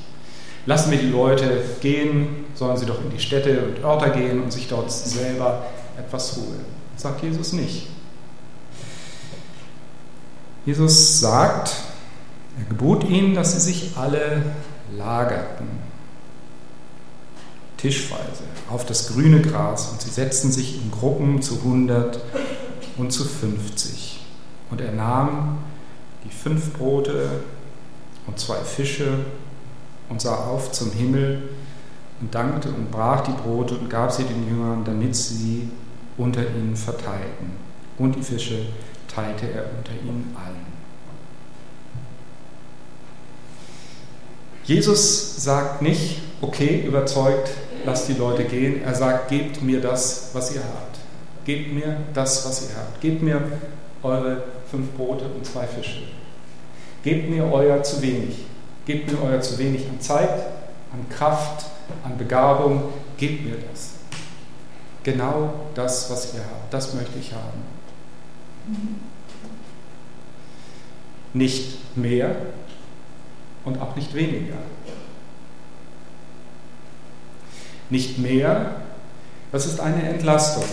Lassen 0.69 0.91
wir 0.91 0.99
die 0.99 1.09
Leute 1.09 1.63
gehen, 1.81 2.45
sollen 2.55 2.77
sie 2.77 2.85
doch 2.85 3.03
in 3.03 3.09
die 3.09 3.19
Städte 3.19 3.63
und 3.63 3.83
Örter 3.83 4.11
gehen 4.11 4.43
und 4.43 4.53
sich 4.53 4.69
dort 4.69 4.93
selber 4.93 5.65
etwas 5.99 6.37
holen. 6.37 6.63
Sagt 6.95 7.23
Jesus 7.23 7.55
nicht. 7.55 7.87
Jesus 10.67 11.21
sagt, 11.21 11.75
er 12.59 12.65
gebot 12.69 13.09
ihnen, 13.09 13.35
dass 13.35 13.55
sie 13.55 13.61
sich 13.61 13.93
alle 13.97 14.43
lagerten, 14.95 15.69
tischweise, 17.79 18.45
auf 18.69 18.85
das 18.85 19.09
grüne 19.09 19.41
Gras 19.41 19.89
und 19.91 20.03
sie 20.03 20.11
setzten 20.11 20.53
sich 20.53 20.83
in 20.83 20.91
Gruppen 20.91 21.41
zu 21.41 21.63
hundert 21.65 22.21
und 22.99 23.11
zu 23.11 23.25
fünfzig. 23.25 24.21
Und 24.71 24.83
er 24.83 24.93
nahm 24.93 25.61
die 26.25 26.35
fünf 26.35 26.75
Brote 26.75 27.41
und 28.27 28.39
zwei 28.39 28.59
Fische 28.59 29.21
und 30.09 30.21
sah 30.21 30.35
auf 30.35 30.73
zum 30.73 30.93
Himmel 30.93 31.43
und 32.21 32.35
dankte 32.35 32.69
und 32.69 32.91
brach 32.91 33.23
die 33.23 33.33
Brote 33.33 33.75
und 33.77 33.89
gab 33.89 34.11
sie 34.11 34.25
den 34.25 34.49
Jüngern, 34.49 34.85
damit 34.85 35.15
sie 35.15 35.69
unter 36.17 36.41
ihnen 36.41 36.75
verteilten. 36.77 37.53
Und 37.99 38.17
die 38.17 38.23
Fische 38.23 38.67
teilte 39.07 39.51
er 39.51 39.65
unter 39.77 39.93
ihnen 39.93 40.35
allen. 40.37 40.67
Jesus 44.65 45.43
sagt 45.43 45.81
nicht, 45.81 46.21
okay, 46.43 46.85
überzeugt, 46.87 47.51
lasst 47.87 48.09
die 48.09 48.15
Leute 48.15 48.45
gehen. 48.45 48.83
Er 48.83 48.95
sagt, 48.95 49.29
gebt 49.31 49.63
mir 49.63 49.81
das, 49.81 50.31
was 50.35 50.55
ihr 50.55 50.63
habt. 50.63 50.99
Gebt 51.47 51.73
mir 51.73 51.97
das, 52.13 52.47
was 52.47 52.69
ihr 52.69 52.77
habt. 52.77 53.01
Gebt 53.01 53.23
mir 53.23 53.41
eure 54.03 54.43
fünf 54.71 54.91
Brote 54.91 55.25
und 55.25 55.47
zwei 55.47 55.67
Fische. 55.67 56.03
Gebt 57.03 57.31
mir 57.31 57.51
euer 57.51 57.83
zu 57.83 58.03
wenig. 58.03 58.45
Gebt 58.89 59.13
mir 59.13 59.21
euer 59.23 59.39
zu 59.43 59.59
wenig 59.59 59.87
an 59.87 60.01
Zeit, 60.01 60.31
an 60.95 61.07
Kraft, 61.11 61.67
an 62.05 62.17
Begabung. 62.17 62.85
Gebt 63.19 63.45
mir 63.45 63.57
das. 63.71 63.91
Genau 65.03 65.67
das, 65.75 66.11
was 66.11 66.33
ihr 66.33 66.41
habt. 66.41 66.73
Das 66.73 66.95
möchte 66.95 67.19
ich 67.19 67.35
haben. 67.35 67.63
Nicht 71.35 71.99
mehr 71.99 72.35
und 73.67 73.79
auch 73.79 73.95
nicht 73.95 74.15
weniger. 74.15 74.57
Nicht 77.91 78.19
mehr, 78.19 78.77
das 79.53 79.67
ist 79.67 79.81
eine 79.81 80.03
Entlastung. 80.09 80.65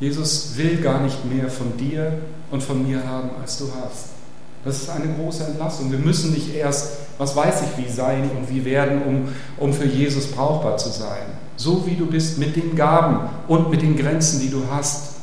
Jesus 0.00 0.54
will 0.58 0.82
gar 0.82 1.00
nicht 1.00 1.24
mehr 1.24 1.48
von 1.48 1.78
dir 1.78 2.12
und 2.50 2.62
von 2.62 2.86
mir 2.86 3.06
haben, 3.08 3.30
als 3.40 3.56
du 3.56 3.72
hast. 3.72 4.17
Das 4.64 4.82
ist 4.82 4.90
eine 4.90 5.14
große 5.14 5.44
Entlastung. 5.44 5.90
Wir 5.90 5.98
müssen 5.98 6.32
nicht 6.32 6.54
erst, 6.54 6.98
was 7.18 7.34
weiß 7.34 7.62
ich, 7.62 7.84
wie 7.84 7.90
sein 7.90 8.30
und 8.36 8.50
wie 8.50 8.64
werden, 8.64 9.02
um, 9.02 9.28
um 9.56 9.72
für 9.72 9.86
Jesus 9.86 10.26
brauchbar 10.28 10.76
zu 10.76 10.90
sein. 10.90 11.26
So 11.56 11.86
wie 11.86 11.94
du 11.94 12.06
bist, 12.06 12.38
mit 12.38 12.56
den 12.56 12.76
Gaben 12.76 13.28
und 13.46 13.70
mit 13.70 13.82
den 13.82 13.96
Grenzen, 13.96 14.40
die 14.40 14.50
du 14.50 14.62
hast, 14.70 15.14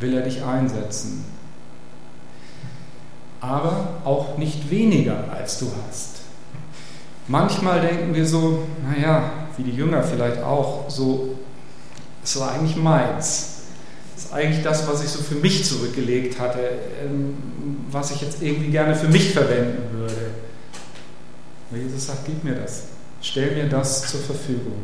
will 0.00 0.14
er 0.14 0.22
dich 0.22 0.42
einsetzen. 0.42 1.24
Aber 3.40 3.88
auch 4.04 4.38
nicht 4.38 4.70
weniger, 4.70 5.24
als 5.32 5.58
du 5.58 5.66
hast. 5.88 6.20
Manchmal 7.28 7.80
denken 7.80 8.14
wir 8.14 8.26
so, 8.26 8.60
naja, 8.88 9.30
wie 9.56 9.64
die 9.64 9.76
Jünger 9.76 10.02
vielleicht 10.02 10.42
auch, 10.42 10.88
so, 10.88 11.36
es 12.24 12.38
war 12.38 12.52
eigentlich 12.52 12.76
meins 12.76 13.51
ist 14.24 14.32
eigentlich 14.32 14.62
das, 14.62 14.86
was 14.88 15.02
ich 15.02 15.10
so 15.10 15.22
für 15.22 15.36
mich 15.36 15.64
zurückgelegt 15.64 16.38
hatte, 16.38 16.60
ähm, 17.02 17.36
was 17.90 18.10
ich 18.10 18.20
jetzt 18.20 18.42
irgendwie 18.42 18.70
gerne 18.70 18.94
für 18.94 19.08
mich 19.08 19.32
verwenden 19.32 19.82
würde. 19.92 20.30
Aber 21.70 21.80
Jesus 21.80 22.06
sagt, 22.06 22.24
gib 22.26 22.44
mir 22.44 22.54
das. 22.54 22.84
Stell 23.20 23.54
mir 23.54 23.68
das 23.68 24.10
zur 24.10 24.20
Verfügung. 24.20 24.82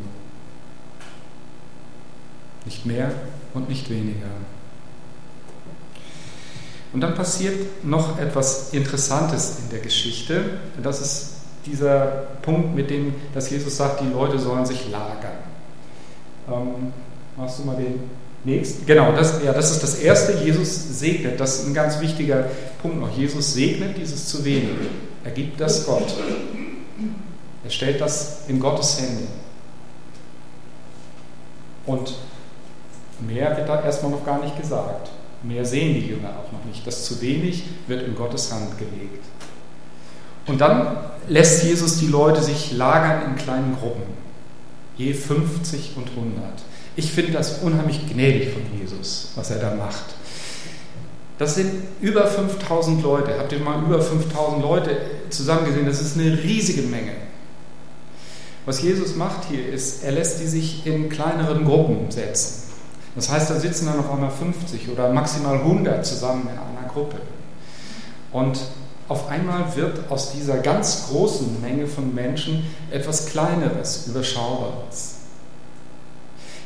Nicht 2.65 2.87
mehr 2.87 3.11
und 3.55 3.69
nicht 3.69 3.91
weniger. 3.91 4.29
Und 6.93 7.01
dann 7.01 7.15
passiert 7.15 7.85
noch 7.85 8.19
etwas 8.19 8.73
Interessantes 8.73 9.59
in 9.63 9.71
der 9.71 9.81
Geschichte. 9.81 10.59
Das 10.83 11.01
ist 11.01 11.33
dieser 11.67 12.07
Punkt, 12.43 12.75
mit 12.75 12.89
dem 12.89 13.15
dass 13.35 13.51
Jesus 13.51 13.77
sagt, 13.77 14.01
die 14.01 14.11
Leute 14.11 14.39
sollen 14.39 14.65
sich 14.65 14.91
lagern. 14.91 15.37
Ähm, 16.49 16.93
machst 17.37 17.59
du 17.59 17.65
mal 17.65 17.77
den 17.77 18.01
Nächst, 18.45 18.87
genau, 18.87 19.13
das, 19.13 19.43
ja, 19.45 19.53
das 19.53 19.71
ist 19.73 19.83
das 19.83 19.97
Erste. 19.97 20.33
Jesus 20.45 20.99
segnet, 20.99 21.41
das 21.41 21.61
ist 21.61 21.67
ein 21.67 21.75
ganz 21.75 22.01
wichtiger 22.01 22.45
Punkt 22.81 23.01
noch. 23.01 23.17
Jesus 23.17 23.55
segnet 23.55 23.97
dieses 23.97 24.27
zu 24.29 24.45
wenig. 24.45 24.71
Er 25.25 25.33
gibt 25.33 25.61
das 25.61 25.85
Gott. 25.85 26.15
Er 27.65 27.71
stellt 27.71 28.01
das 28.01 28.43
in 28.49 28.61
Gottes 28.61 29.01
Hände. 29.01 29.25
Und 31.85 32.15
mehr 33.27 33.57
wird 33.57 33.69
da 33.69 33.83
erstmal 33.83 34.13
noch 34.13 34.25
gar 34.25 34.43
nicht 34.43 34.61
gesagt. 34.61 35.11
Mehr 35.43 35.65
sehen 35.65 35.95
die 35.95 36.07
Jünger 36.07 36.31
auch 36.31 36.53
noch 36.53 36.65
nicht. 36.65 36.87
Das 36.87 37.05
zu 37.05 37.21
wenig 37.21 37.65
wird 37.87 38.03
in 38.07 38.15
Gottes 38.15 38.53
Hand 38.53 38.79
gelegt. 38.79 39.25
Und 40.47 40.61
dann 40.61 40.97
lässt 41.29 41.65
Jesus 41.65 41.99
die 41.99 42.07
Leute 42.07 42.43
sich 42.43 42.73
lagern 42.73 43.31
in 43.31 43.37
kleinen 43.37 43.77
Gruppen, 43.79 44.03
je 44.97 45.13
50 45.13 45.93
und 45.97 46.09
100. 46.09 46.43
Ich 46.99 47.13
finde 47.13 47.31
das 47.31 47.59
unheimlich 47.63 48.09
gnädig 48.13 48.53
von 48.53 48.63
Jesus, 48.77 49.29
was 49.37 49.53
er 49.53 49.61
da 49.61 49.73
macht. 49.73 50.03
Das 51.39 51.55
sind 51.55 51.71
über 52.01 52.27
5000 52.27 53.05
Leute. 53.05 53.39
Habt 53.39 53.53
ihr 53.53 53.61
mal 53.61 53.81
über 53.85 54.03
5000 54.03 54.61
Leute 54.61 54.97
zusammengesehen? 55.31 55.87
Das 55.87 56.01
ist 56.01 56.19
eine 56.19 56.43
riesige 56.43 56.83
Menge. 56.83 57.13
Was 58.67 58.83
Jesus 58.83 59.15
macht 59.15 59.45
hier 59.49 59.73
ist, 59.73 60.03
er 60.03 60.11
lässt 60.11 60.41
die 60.41 60.49
sich 60.49 60.85
in 60.87 61.09
kleineren 61.09 61.65
Gruppen 61.65 62.11
setzen. 62.11 62.65
Das 63.15 63.29
heißt, 63.29 63.49
da 63.49 63.61
sitzen 63.61 63.87
dann 63.87 64.01
auf 64.01 64.11
einmal 64.11 64.33
50 64.33 64.89
oder 64.89 65.13
maximal 65.13 65.55
100 65.55 66.05
zusammen 66.05 66.49
in 66.53 66.59
einer 66.59 66.89
Gruppe. 66.93 67.19
Und 68.33 68.59
auf 69.07 69.29
einmal 69.29 69.77
wird 69.77 70.11
aus 70.11 70.33
dieser 70.33 70.57
ganz 70.59 71.07
großen 71.09 71.61
Menge 71.61 71.87
von 71.87 72.13
Menschen 72.13 72.65
etwas 72.91 73.27
Kleineres, 73.27 74.09
Überschaubares. 74.09 75.18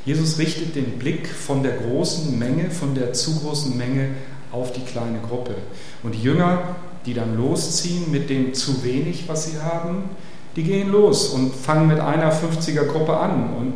Jesus 0.04 0.38
richtet 0.38 0.74
den 0.74 0.98
Blick 0.98 1.28
von 1.28 1.62
der 1.62 1.76
großen 1.76 2.38
Menge, 2.38 2.70
von 2.70 2.94
der 2.94 3.12
zu 3.12 3.38
großen 3.40 3.76
Menge 3.76 4.08
auf 4.50 4.72
die 4.72 4.80
kleine 4.80 5.20
Gruppe. 5.20 5.54
Und 6.02 6.14
die 6.14 6.22
Jünger, 6.22 6.76
die 7.06 7.14
dann 7.14 7.36
losziehen 7.36 8.10
mit 8.10 8.28
dem 8.28 8.52
zu 8.52 8.82
wenig, 8.84 9.24
was 9.28 9.46
sie 9.46 9.60
haben, 9.60 10.10
die 10.56 10.64
gehen 10.64 10.90
los 10.90 11.28
und 11.28 11.54
fangen 11.54 11.86
mit 11.86 12.00
einer 12.00 12.32
50er-Gruppe 12.32 13.16
an 13.16 13.54
und 13.54 13.74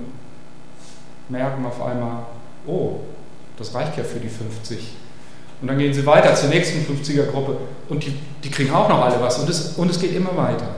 merken 1.28 1.64
auf 1.64 1.80
einmal, 1.80 2.26
oh, 2.66 3.00
das 3.56 3.74
reicht 3.74 3.96
ja 3.96 4.04
für 4.04 4.20
die 4.20 4.28
50. 4.28 4.78
Und 5.62 5.68
dann 5.68 5.78
gehen 5.78 5.94
sie 5.94 6.04
weiter 6.04 6.34
zur 6.34 6.50
nächsten 6.50 6.80
50er-Gruppe 6.80 7.56
und 7.88 8.04
die, 8.04 8.14
die 8.44 8.50
kriegen 8.50 8.72
auch 8.72 8.88
noch 8.88 9.02
alle 9.02 9.20
was 9.20 9.38
und 9.38 9.48
es, 9.48 9.74
und 9.76 9.90
es 9.90 9.98
geht 9.98 10.14
immer 10.14 10.36
weiter. 10.36 10.74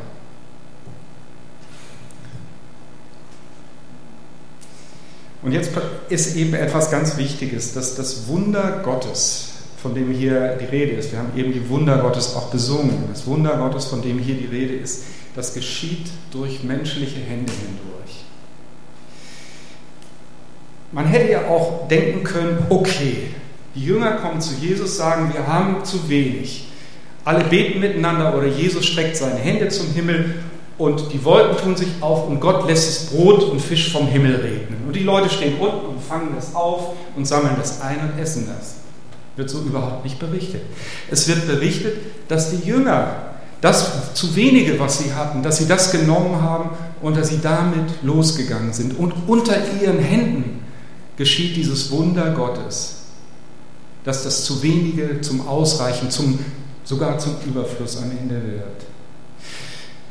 Und 5.42 5.52
jetzt 5.52 5.70
ist 6.08 6.36
eben 6.36 6.54
etwas 6.54 6.90
ganz 6.90 7.16
Wichtiges, 7.16 7.72
dass 7.72 7.94
das 7.94 8.26
Wunder 8.26 8.80
Gottes, 8.84 9.50
von 9.80 9.94
dem 9.94 10.10
hier 10.10 10.56
die 10.60 10.64
Rede 10.64 10.92
ist, 10.92 11.12
wir 11.12 11.20
haben 11.20 11.36
eben 11.36 11.52
die 11.52 11.68
Wunder 11.68 11.98
Gottes 11.98 12.34
auch 12.34 12.50
besungen, 12.50 13.04
das 13.12 13.26
Wunder 13.26 13.56
Gottes, 13.56 13.84
von 13.84 14.02
dem 14.02 14.18
hier 14.18 14.34
die 14.34 14.46
Rede 14.46 14.74
ist, 14.74 15.04
das 15.36 15.54
geschieht 15.54 16.08
durch 16.32 16.64
menschliche 16.64 17.20
Hände 17.20 17.52
hindurch. 17.52 18.24
Man 20.90 21.06
hätte 21.06 21.30
ja 21.30 21.46
auch 21.46 21.86
denken 21.86 22.24
können, 22.24 22.66
okay, 22.70 23.28
die 23.74 23.84
Jünger 23.84 24.12
kommen 24.12 24.40
zu 24.40 24.54
Jesus, 24.54 24.96
sagen, 24.96 25.32
wir 25.32 25.46
haben 25.46 25.84
zu 25.84 26.08
wenig. 26.08 26.68
Alle 27.24 27.44
beten 27.44 27.78
miteinander 27.78 28.36
oder 28.36 28.46
Jesus 28.46 28.86
streckt 28.86 29.16
seine 29.16 29.38
Hände 29.38 29.68
zum 29.68 29.92
Himmel 29.92 30.36
und 30.78 31.12
die 31.12 31.24
Wolken 31.24 31.56
tun 31.58 31.76
sich 31.76 31.88
auf 32.00 32.28
und 32.28 32.40
Gott 32.40 32.66
lässt 32.68 32.88
es 32.88 33.06
Brot 33.10 33.42
und 33.42 33.60
Fisch 33.60 33.92
vom 33.92 34.06
Himmel 34.06 34.36
regnen. 34.36 34.84
Und 34.86 34.94
die 34.94 35.02
Leute 35.02 35.28
stehen 35.28 35.58
unten 35.58 35.86
und 35.86 36.00
fangen 36.02 36.30
das 36.36 36.54
auf 36.54 36.94
und 37.16 37.26
sammeln 37.26 37.56
das 37.58 37.80
ein 37.80 37.98
und 38.00 38.18
essen 38.18 38.46
das. 38.46 38.76
Wird 39.36 39.50
so 39.50 39.58
überhaupt 39.58 40.04
nicht 40.04 40.20
berichtet. 40.20 40.62
Es 41.10 41.26
wird 41.26 41.46
berichtet, 41.48 41.96
dass 42.28 42.50
die 42.50 42.66
Jünger 42.66 43.28
das 43.60 44.14
zu 44.14 44.36
wenige, 44.36 44.78
was 44.78 44.98
sie 44.98 45.12
hatten, 45.12 45.42
dass 45.42 45.58
sie 45.58 45.66
das 45.66 45.90
genommen 45.90 46.40
haben 46.40 46.70
und 47.02 47.16
dass 47.16 47.28
sie 47.28 47.40
damit 47.42 48.02
losgegangen 48.02 48.72
sind. 48.72 48.96
Und 48.96 49.14
unter 49.26 49.56
ihren 49.82 49.98
Händen 49.98 50.60
geschieht 51.16 51.56
dieses 51.56 51.90
Wunder 51.90 52.30
Gottes, 52.30 52.98
dass 54.04 54.22
das 54.22 54.44
zu 54.44 54.62
wenige 54.62 55.20
zum 55.22 55.46
Ausreichen, 55.48 56.08
zum, 56.08 56.38
sogar 56.84 57.18
zum 57.18 57.34
Überfluss 57.44 57.96
am 57.96 58.12
Ende 58.12 58.36
wird. 58.36 58.97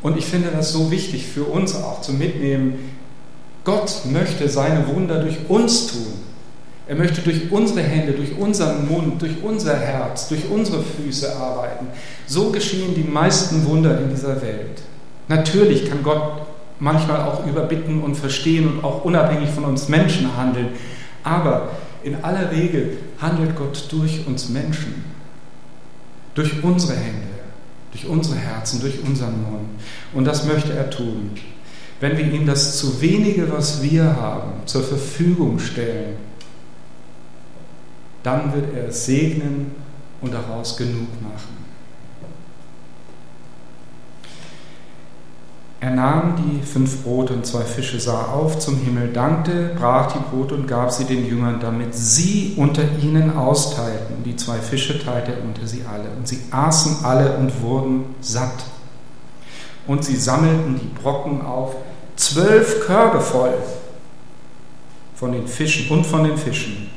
Und 0.01 0.17
ich 0.17 0.25
finde 0.25 0.49
das 0.51 0.71
so 0.71 0.91
wichtig 0.91 1.25
für 1.25 1.43
uns 1.43 1.75
auch 1.75 2.01
zu 2.01 2.13
mitnehmen. 2.13 2.91
Gott 3.63 4.01
möchte 4.05 4.47
seine 4.47 4.87
Wunder 4.87 5.19
durch 5.19 5.37
uns 5.49 5.87
tun. 5.87 6.13
Er 6.87 6.95
möchte 6.95 7.21
durch 7.21 7.51
unsere 7.51 7.81
Hände, 7.81 8.13
durch 8.13 8.37
unseren 8.37 8.87
Mund, 8.87 9.21
durch 9.21 9.43
unser 9.43 9.77
Herz, 9.77 10.29
durch 10.29 10.49
unsere 10.49 10.81
Füße 10.81 11.35
arbeiten. 11.35 11.87
So 12.27 12.49
geschehen 12.49 12.95
die 12.95 13.03
meisten 13.03 13.65
Wunder 13.65 13.99
in 13.99 14.09
dieser 14.09 14.41
Welt. 14.41 14.81
Natürlich 15.27 15.89
kann 15.89 16.01
Gott 16.01 16.43
manchmal 16.79 17.21
auch 17.21 17.45
überbitten 17.45 18.01
und 18.01 18.15
verstehen 18.15 18.67
und 18.67 18.83
auch 18.83 19.03
unabhängig 19.03 19.49
von 19.49 19.65
uns 19.65 19.89
Menschen 19.89 20.37
handeln. 20.37 20.69
Aber 21.23 21.69
in 22.03 22.23
aller 22.23 22.51
Regel 22.51 22.97
handelt 23.19 23.55
Gott 23.57 23.85
durch 23.91 24.25
uns 24.25 24.47
Menschen, 24.47 25.03
durch 26.35 26.63
unsere 26.63 26.93
Hände, 26.93 27.27
durch 27.97 28.07
unsere 28.07 28.37
Herzen, 28.37 28.79
durch 28.79 29.01
unseren 29.03 29.41
Mund. 29.41 29.69
Und 30.13 30.25
das 30.25 30.45
möchte 30.45 30.73
er 30.73 30.89
tun. 30.89 31.31
Wenn 31.99 32.15
wir 32.15 32.31
ihm 32.31 32.45
das 32.45 32.77
zu 32.77 33.01
wenige, 33.01 33.51
was 33.51 33.81
wir 33.81 34.03
haben, 34.03 34.51
zur 34.65 34.83
Verfügung 34.83 35.57
stellen, 35.57 36.15
dann 38.21 38.53
wird 38.53 38.75
er 38.75 38.89
es 38.89 39.05
segnen 39.05 39.71
und 40.21 40.33
daraus 40.33 40.77
genug 40.77 41.09
machen. 41.21 41.66
Er 45.79 45.91
nahm 45.91 46.35
die 46.35 46.63
fünf 46.65 47.03
Brote 47.03 47.33
und 47.33 47.45
zwei 47.45 47.61
Fische, 47.61 47.99
sah 47.99 48.25
auf 48.27 48.57
zum 48.57 48.77
Himmel, 48.77 49.13
dankte, 49.13 49.75
brach 49.77 50.11
die 50.11 50.35
Brote 50.35 50.55
und 50.55 50.67
gab 50.67 50.91
sie 50.91 51.05
den 51.05 51.27
Jüngern, 51.27 51.59
damit 51.59 51.93
sie 51.93 52.55
unter 52.57 52.81
ihnen 52.99 53.37
austeilten. 53.37 54.23
Die 54.23 54.35
zwei 54.35 54.57
Fische 54.57 54.97
teilte 55.03 55.33
er 55.33 55.43
unter 55.43 55.67
sie 55.67 55.83
alle. 55.85 56.09
Und 56.17 56.27
sie 56.27 56.39
aßen 56.49 57.05
alle 57.05 57.37
und 57.37 57.61
wurden 57.61 58.15
satt. 58.21 58.65
Und 59.85 60.03
sie 60.03 60.15
sammelten 60.15 60.79
die 60.79 60.99
Brocken 60.99 61.41
auf, 61.45 61.75
zwölf 62.15 62.85
Körbe 62.87 63.21
voll 63.21 63.53
von 65.15 65.31
den 65.31 65.47
Fischen 65.47 65.89
und 65.95 66.05
von 66.05 66.23
den 66.23 66.37
Fischen. 66.37 66.89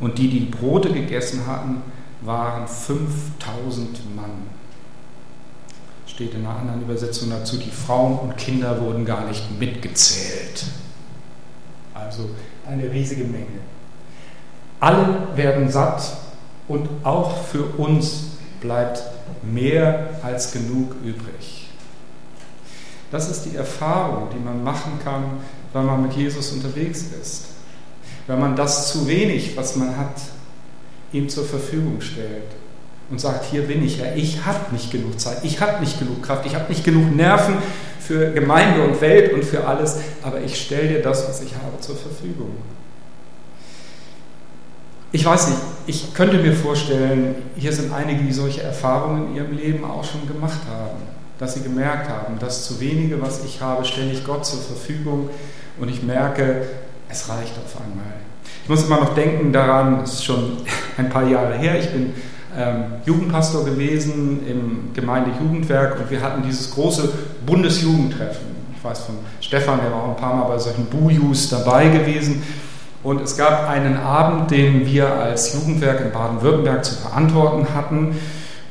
Und 0.00 0.18
die, 0.18 0.28
die 0.28 0.44
Brote 0.44 0.92
gegessen 0.92 1.46
hatten, 1.46 1.82
waren 2.20 2.68
5000 2.68 4.14
Mann. 4.14 4.63
Steht 6.14 6.34
in 6.34 6.46
einer 6.46 6.56
anderen 6.56 6.82
Übersetzung 6.82 7.30
dazu, 7.30 7.56
die 7.56 7.70
Frauen 7.70 8.18
und 8.18 8.36
Kinder 8.36 8.80
wurden 8.80 9.04
gar 9.04 9.26
nicht 9.26 9.58
mitgezählt. 9.58 10.64
Also 11.92 12.30
eine 12.66 12.90
riesige 12.90 13.24
Menge. 13.24 13.46
Alle 14.80 15.28
werden 15.34 15.70
satt 15.70 16.16
und 16.68 16.88
auch 17.02 17.44
für 17.44 17.64
uns 17.78 18.24
bleibt 18.60 19.02
mehr 19.42 20.10
als 20.22 20.52
genug 20.52 20.94
übrig. 21.04 21.68
Das 23.10 23.30
ist 23.30 23.44
die 23.44 23.56
Erfahrung, 23.56 24.28
die 24.34 24.38
man 24.38 24.62
machen 24.62 24.98
kann, 25.02 25.24
wenn 25.72 25.84
man 25.84 26.02
mit 26.02 26.12
Jesus 26.14 26.52
unterwegs 26.52 27.02
ist 27.20 27.54
wenn 28.26 28.40
man 28.40 28.56
das 28.56 28.92
zu 28.92 29.06
wenig, 29.06 29.56
was 29.56 29.76
man 29.76 29.96
hat, 29.96 30.16
ihm 31.12 31.28
zur 31.28 31.44
Verfügung 31.44 32.00
stellt 32.00 32.46
und 33.10 33.20
sagt, 33.20 33.44
hier 33.44 33.62
bin 33.62 33.84
ich 33.84 33.98
ja, 33.98 34.06
ich 34.14 34.44
habe 34.44 34.72
nicht 34.72 34.90
genug 34.90 35.20
Zeit, 35.20 35.38
ich 35.42 35.60
habe 35.60 35.80
nicht 35.80 35.98
genug 35.98 36.22
Kraft, 36.22 36.46
ich 36.46 36.54
habe 36.54 36.68
nicht 36.68 36.84
genug 36.84 37.14
Nerven 37.14 37.56
für 38.00 38.32
Gemeinde 38.32 38.82
und 38.82 39.00
Welt 39.00 39.32
und 39.32 39.44
für 39.44 39.66
alles, 39.66 39.98
aber 40.22 40.40
ich 40.40 40.60
stelle 40.60 40.88
dir 40.88 41.02
das, 41.02 41.28
was 41.28 41.42
ich 41.42 41.54
habe, 41.54 41.78
zur 41.80 41.96
Verfügung. 41.96 42.50
Ich 45.12 45.24
weiß 45.24 45.48
nicht, 45.48 45.58
ich 45.86 46.14
könnte 46.14 46.38
mir 46.38 46.52
vorstellen, 46.52 47.36
hier 47.56 47.72
sind 47.72 47.92
einige, 47.92 48.24
die 48.24 48.32
solche 48.32 48.62
Erfahrungen 48.62 49.28
in 49.28 49.36
ihrem 49.36 49.56
Leben 49.56 49.84
auch 49.84 50.02
schon 50.02 50.26
gemacht 50.26 50.60
haben, 50.68 50.98
dass 51.38 51.54
sie 51.54 51.62
gemerkt 51.62 52.08
haben, 52.08 52.38
das 52.40 52.66
zu 52.66 52.80
wenige, 52.80 53.20
was 53.22 53.44
ich 53.44 53.60
habe, 53.60 53.84
stelle 53.84 54.10
ich 54.10 54.24
Gott 54.24 54.44
zur 54.44 54.60
Verfügung 54.60 55.30
und 55.78 55.88
ich 55.88 56.02
merke, 56.02 56.66
es 57.08 57.28
reicht 57.28 57.52
auf 57.58 57.80
einmal. 57.80 58.14
Ich 58.64 58.68
muss 58.68 58.84
immer 58.84 59.00
noch 59.00 59.14
denken 59.14 59.52
daran, 59.52 60.02
es 60.02 60.14
ist 60.14 60.24
schon 60.24 60.58
ein 60.96 61.10
paar 61.10 61.28
Jahre 61.28 61.54
her, 61.54 61.78
ich 61.78 61.90
bin 61.90 62.12
ähm, 62.56 62.84
Jugendpastor 63.04 63.64
gewesen 63.64 64.46
im 64.46 64.92
Gemeindejugendwerk 64.94 65.98
und 66.00 66.10
wir 66.10 66.22
hatten 66.22 66.42
dieses 66.42 66.72
große 66.72 67.12
Bundesjugendtreffen. 67.46 68.46
Ich 68.76 68.84
weiß 68.84 69.00
von 69.00 69.16
Stefan, 69.40 69.80
der 69.80 69.90
war 69.90 70.04
auch 70.04 70.08
ein 70.10 70.16
paar 70.16 70.34
Mal 70.34 70.44
bei 70.44 70.58
solchen 70.58 70.86
Bujus 70.86 71.50
dabei 71.50 71.88
gewesen. 71.88 72.42
Und 73.02 73.20
es 73.20 73.36
gab 73.36 73.68
einen 73.68 73.98
Abend, 73.98 74.50
den 74.50 74.86
wir 74.86 75.12
als 75.12 75.52
Jugendwerk 75.54 76.00
in 76.00 76.10
Baden-Württemberg 76.10 76.84
zu 76.84 76.94
verantworten 76.94 77.66
hatten. 77.74 78.16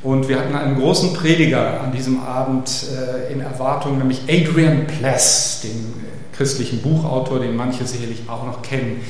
Und 0.02 0.28
wir 0.28 0.39
hatten 0.39 0.56
einen 0.56 0.80
großen 0.80 1.13
Prediger 1.13 1.82
an 1.82 1.91
diesem 1.91 2.19
Abend 2.24 2.86
äh, 2.91 3.32
in 3.32 3.41
Erwartung, 3.41 4.00
nämlich 4.00 4.24
Adrian 4.28 4.88
Pless, 4.88 5.62
den 5.63 5.93
christlichen 6.36 6.82
Buchautor, 6.82 7.39
den 7.39 7.56
manche 7.56 7.86
sicherlich 7.86 8.24
auch 8.28 8.46
noch 8.46 8.63
kennen. 8.63 9.02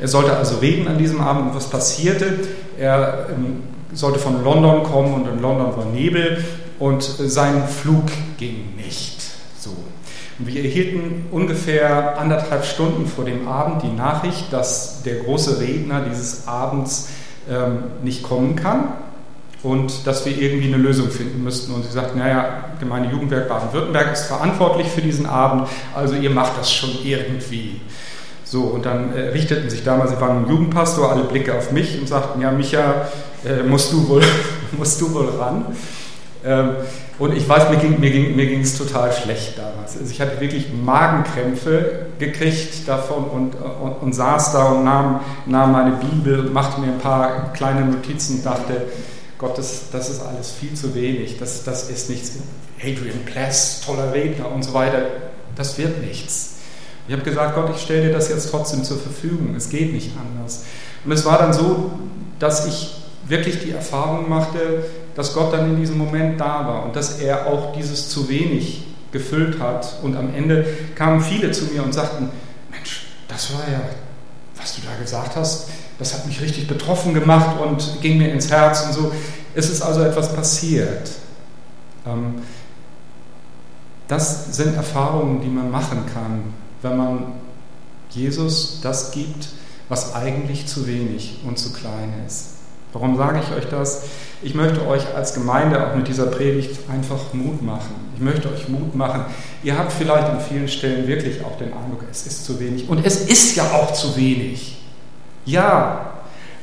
Er 0.00 0.06
sollte 0.06 0.36
also 0.36 0.58
reden 0.58 0.86
an 0.86 0.96
diesem 0.96 1.20
Abend. 1.20 1.50
Und 1.50 1.56
was 1.56 1.68
passierte? 1.68 2.38
Er 2.78 3.26
ähm, 3.30 3.64
sollte 3.92 4.18
von 4.18 4.42
London 4.44 4.82
kommen 4.82 5.14
und 5.14 5.28
in 5.28 5.40
London 5.40 5.76
war 5.76 5.86
Nebel 5.86 6.44
und 6.78 7.02
sein 7.02 7.66
Flug 7.68 8.06
ging 8.36 8.76
nicht. 8.76 9.20
So. 9.58 9.70
Und 10.38 10.46
wir 10.46 10.62
erhielten 10.62 11.26
ungefähr 11.30 12.18
anderthalb 12.18 12.64
Stunden 12.64 13.06
vor 13.06 13.24
dem 13.24 13.48
Abend 13.48 13.82
die 13.82 13.88
Nachricht, 13.88 14.52
dass 14.52 15.02
der 15.02 15.16
große 15.16 15.60
Redner 15.60 16.02
dieses 16.08 16.46
Abends 16.46 17.08
ähm, 17.50 17.84
nicht 18.02 18.22
kommen 18.22 18.54
kann 18.54 18.92
und 19.62 20.06
dass 20.06 20.24
wir 20.24 20.38
irgendwie 20.38 20.68
eine 20.68 20.76
Lösung 20.76 21.10
finden 21.10 21.42
müssten. 21.42 21.74
Und 21.74 21.84
sie 21.84 21.90
sagten, 21.90 22.18
naja, 22.18 22.64
Gemeinde 22.78 23.10
Jugendwerk 23.10 23.48
Baden-Württemberg 23.48 24.12
ist 24.12 24.26
verantwortlich 24.26 24.86
für 24.88 25.02
diesen 25.02 25.26
Abend, 25.26 25.68
also 25.94 26.14
ihr 26.14 26.30
macht 26.30 26.56
das 26.58 26.72
schon 26.72 26.90
irgendwie. 27.02 27.80
So, 28.50 28.62
und 28.62 28.86
dann 28.86 29.14
äh, 29.14 29.28
richteten 29.28 29.68
sich 29.68 29.84
damals, 29.84 30.10
sie 30.10 30.20
waren 30.22 30.44
ein 30.44 30.48
Jugendpastor, 30.48 31.12
alle 31.12 31.24
Blicke 31.24 31.54
auf 31.54 31.70
mich 31.70 32.00
und 32.00 32.08
sagten, 32.08 32.40
ja, 32.40 32.50
Micha, 32.50 33.08
äh, 33.44 33.62
musst, 33.62 33.92
du 33.92 34.08
wohl, 34.08 34.22
musst 34.72 34.98
du 35.02 35.12
wohl 35.12 35.28
ran. 35.38 35.66
Ähm, 36.46 36.70
und 37.18 37.36
ich 37.36 37.46
weiß, 37.46 37.68
mir 37.68 37.76
ging 37.76 38.00
mir 38.00 38.10
ging, 38.10 38.36
mir 38.36 38.60
es 38.60 38.78
total 38.78 39.12
schlecht 39.12 39.58
damals. 39.58 39.98
Also 39.98 40.10
ich 40.10 40.20
hatte 40.20 40.40
wirklich 40.40 40.72
Magenkrämpfe 40.72 42.06
gekriegt 42.18 42.88
davon 42.88 43.24
und, 43.24 43.54
und, 43.54 43.92
und 44.00 44.12
saß 44.14 44.52
da 44.52 44.64
und 44.68 44.84
nahm, 44.84 45.20
nahm 45.44 45.72
meine 45.72 45.96
Bibel, 45.96 46.44
machte 46.44 46.80
mir 46.80 46.86
ein 46.86 46.98
paar 46.98 47.52
kleine 47.52 47.84
Notizen 47.84 48.36
und 48.36 48.46
dachte, 48.46 48.86
Gott, 49.36 49.58
das, 49.58 49.90
das 49.92 50.08
ist 50.08 50.22
alles 50.22 50.52
viel 50.52 50.72
zu 50.72 50.94
wenig, 50.94 51.38
das, 51.38 51.64
das 51.64 51.90
ist 51.90 52.08
nichts. 52.08 52.32
Adrian 52.80 53.24
Pless, 53.26 53.82
toller 53.84 54.12
Redner 54.14 54.50
und 54.50 54.62
so 54.62 54.72
weiter, 54.72 55.02
das 55.54 55.76
wird 55.76 56.02
nichts. 56.02 56.57
Ich 57.08 57.14
habe 57.14 57.22
gesagt, 57.22 57.54
Gott, 57.54 57.70
ich 57.74 57.80
stelle 57.80 58.08
dir 58.08 58.12
das 58.12 58.28
jetzt 58.28 58.50
trotzdem 58.50 58.84
zur 58.84 58.98
Verfügung, 58.98 59.54
es 59.56 59.70
geht 59.70 59.94
nicht 59.94 60.10
anders. 60.16 60.64
Und 61.04 61.12
es 61.12 61.24
war 61.24 61.38
dann 61.38 61.54
so, 61.54 61.92
dass 62.38 62.66
ich 62.66 62.96
wirklich 63.26 63.60
die 63.60 63.72
Erfahrung 63.72 64.28
machte, 64.28 64.84
dass 65.14 65.32
Gott 65.32 65.52
dann 65.54 65.70
in 65.70 65.76
diesem 65.80 65.96
Moment 65.96 66.38
da 66.38 66.66
war 66.66 66.84
und 66.84 66.94
dass 66.94 67.18
er 67.18 67.46
auch 67.46 67.72
dieses 67.74 68.10
zu 68.10 68.28
wenig 68.28 68.84
gefüllt 69.10 69.58
hat. 69.58 70.00
Und 70.02 70.16
am 70.16 70.34
Ende 70.34 70.66
kamen 70.94 71.22
viele 71.22 71.50
zu 71.50 71.64
mir 71.66 71.82
und 71.82 71.94
sagten, 71.94 72.28
Mensch, 72.70 73.06
das 73.26 73.54
war 73.54 73.60
ja, 73.72 73.80
was 74.56 74.76
du 74.76 74.82
da 74.82 75.02
gesagt 75.02 75.34
hast, 75.34 75.70
das 75.98 76.12
hat 76.12 76.26
mich 76.26 76.42
richtig 76.42 76.68
betroffen 76.68 77.14
gemacht 77.14 77.58
und 77.58 78.02
ging 78.02 78.18
mir 78.18 78.30
ins 78.30 78.50
Herz 78.50 78.84
und 78.84 78.92
so. 78.92 79.12
Es 79.54 79.70
ist 79.70 79.80
also 79.80 80.02
etwas 80.02 80.34
passiert. 80.34 81.10
Ähm, 82.06 82.34
das 84.08 84.54
sind 84.54 84.76
Erfahrungen, 84.76 85.40
die 85.40 85.48
man 85.48 85.70
machen 85.70 86.04
kann, 86.12 86.54
wenn 86.82 86.96
man 86.96 87.32
Jesus 88.10 88.80
das 88.82 89.10
gibt, 89.10 89.48
was 89.88 90.14
eigentlich 90.14 90.66
zu 90.66 90.86
wenig 90.86 91.38
und 91.46 91.58
zu 91.58 91.72
klein 91.72 92.12
ist. 92.26 92.58
Warum 92.92 93.16
sage 93.16 93.40
ich 93.42 93.56
euch 93.56 93.68
das? 93.68 94.02
Ich 94.42 94.54
möchte 94.54 94.86
euch 94.86 95.14
als 95.14 95.34
Gemeinde 95.34 95.86
auch 95.86 95.94
mit 95.94 96.08
dieser 96.08 96.26
Predigt 96.26 96.78
einfach 96.90 97.34
Mut 97.34 97.60
machen. 97.62 97.94
Ich 98.14 98.22
möchte 98.22 98.50
euch 98.50 98.68
Mut 98.68 98.94
machen. 98.94 99.24
Ihr 99.62 99.76
habt 99.76 99.92
vielleicht 99.92 100.28
an 100.28 100.40
vielen 100.40 100.68
Stellen 100.68 101.06
wirklich 101.06 101.44
auch 101.44 101.58
den 101.58 101.72
Eindruck, 101.72 102.04
es 102.10 102.26
ist 102.26 102.44
zu 102.44 102.58
wenig. 102.60 102.88
Und 102.88 103.04
es 103.04 103.26
ist 103.26 103.56
ja 103.56 103.64
auch 103.72 103.92
zu 103.92 104.16
wenig. 104.16 104.78
Ja, 105.44 106.12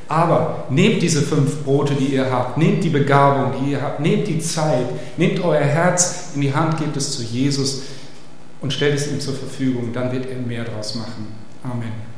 aber 0.08 0.64
nehmt 0.70 1.02
diese 1.02 1.22
fünf 1.22 1.64
Brote, 1.64 1.94
die 1.94 2.14
ihr 2.14 2.30
habt, 2.30 2.56
nehmt 2.58 2.82
die 2.82 2.90
Begabung, 2.90 3.52
die 3.60 3.72
ihr 3.72 3.82
habt, 3.82 4.00
nehmt 4.00 4.26
die 4.28 4.38
Zeit, 4.38 4.86
nehmt 5.16 5.42
euer 5.44 5.60
Herz 5.60 6.30
in 6.34 6.40
die 6.40 6.54
Hand, 6.54 6.78
gebt 6.78 6.96
es 6.96 7.12
zu 7.12 7.22
Jesus 7.22 7.82
und 8.60 8.72
stellt 8.72 8.94
es 8.94 9.10
ihm 9.10 9.20
zur 9.20 9.34
Verfügung. 9.34 9.92
Dann 9.92 10.12
wird 10.12 10.26
er 10.26 10.36
mehr 10.38 10.64
daraus 10.64 10.94
machen. 10.94 11.26
Amen. 11.62 12.15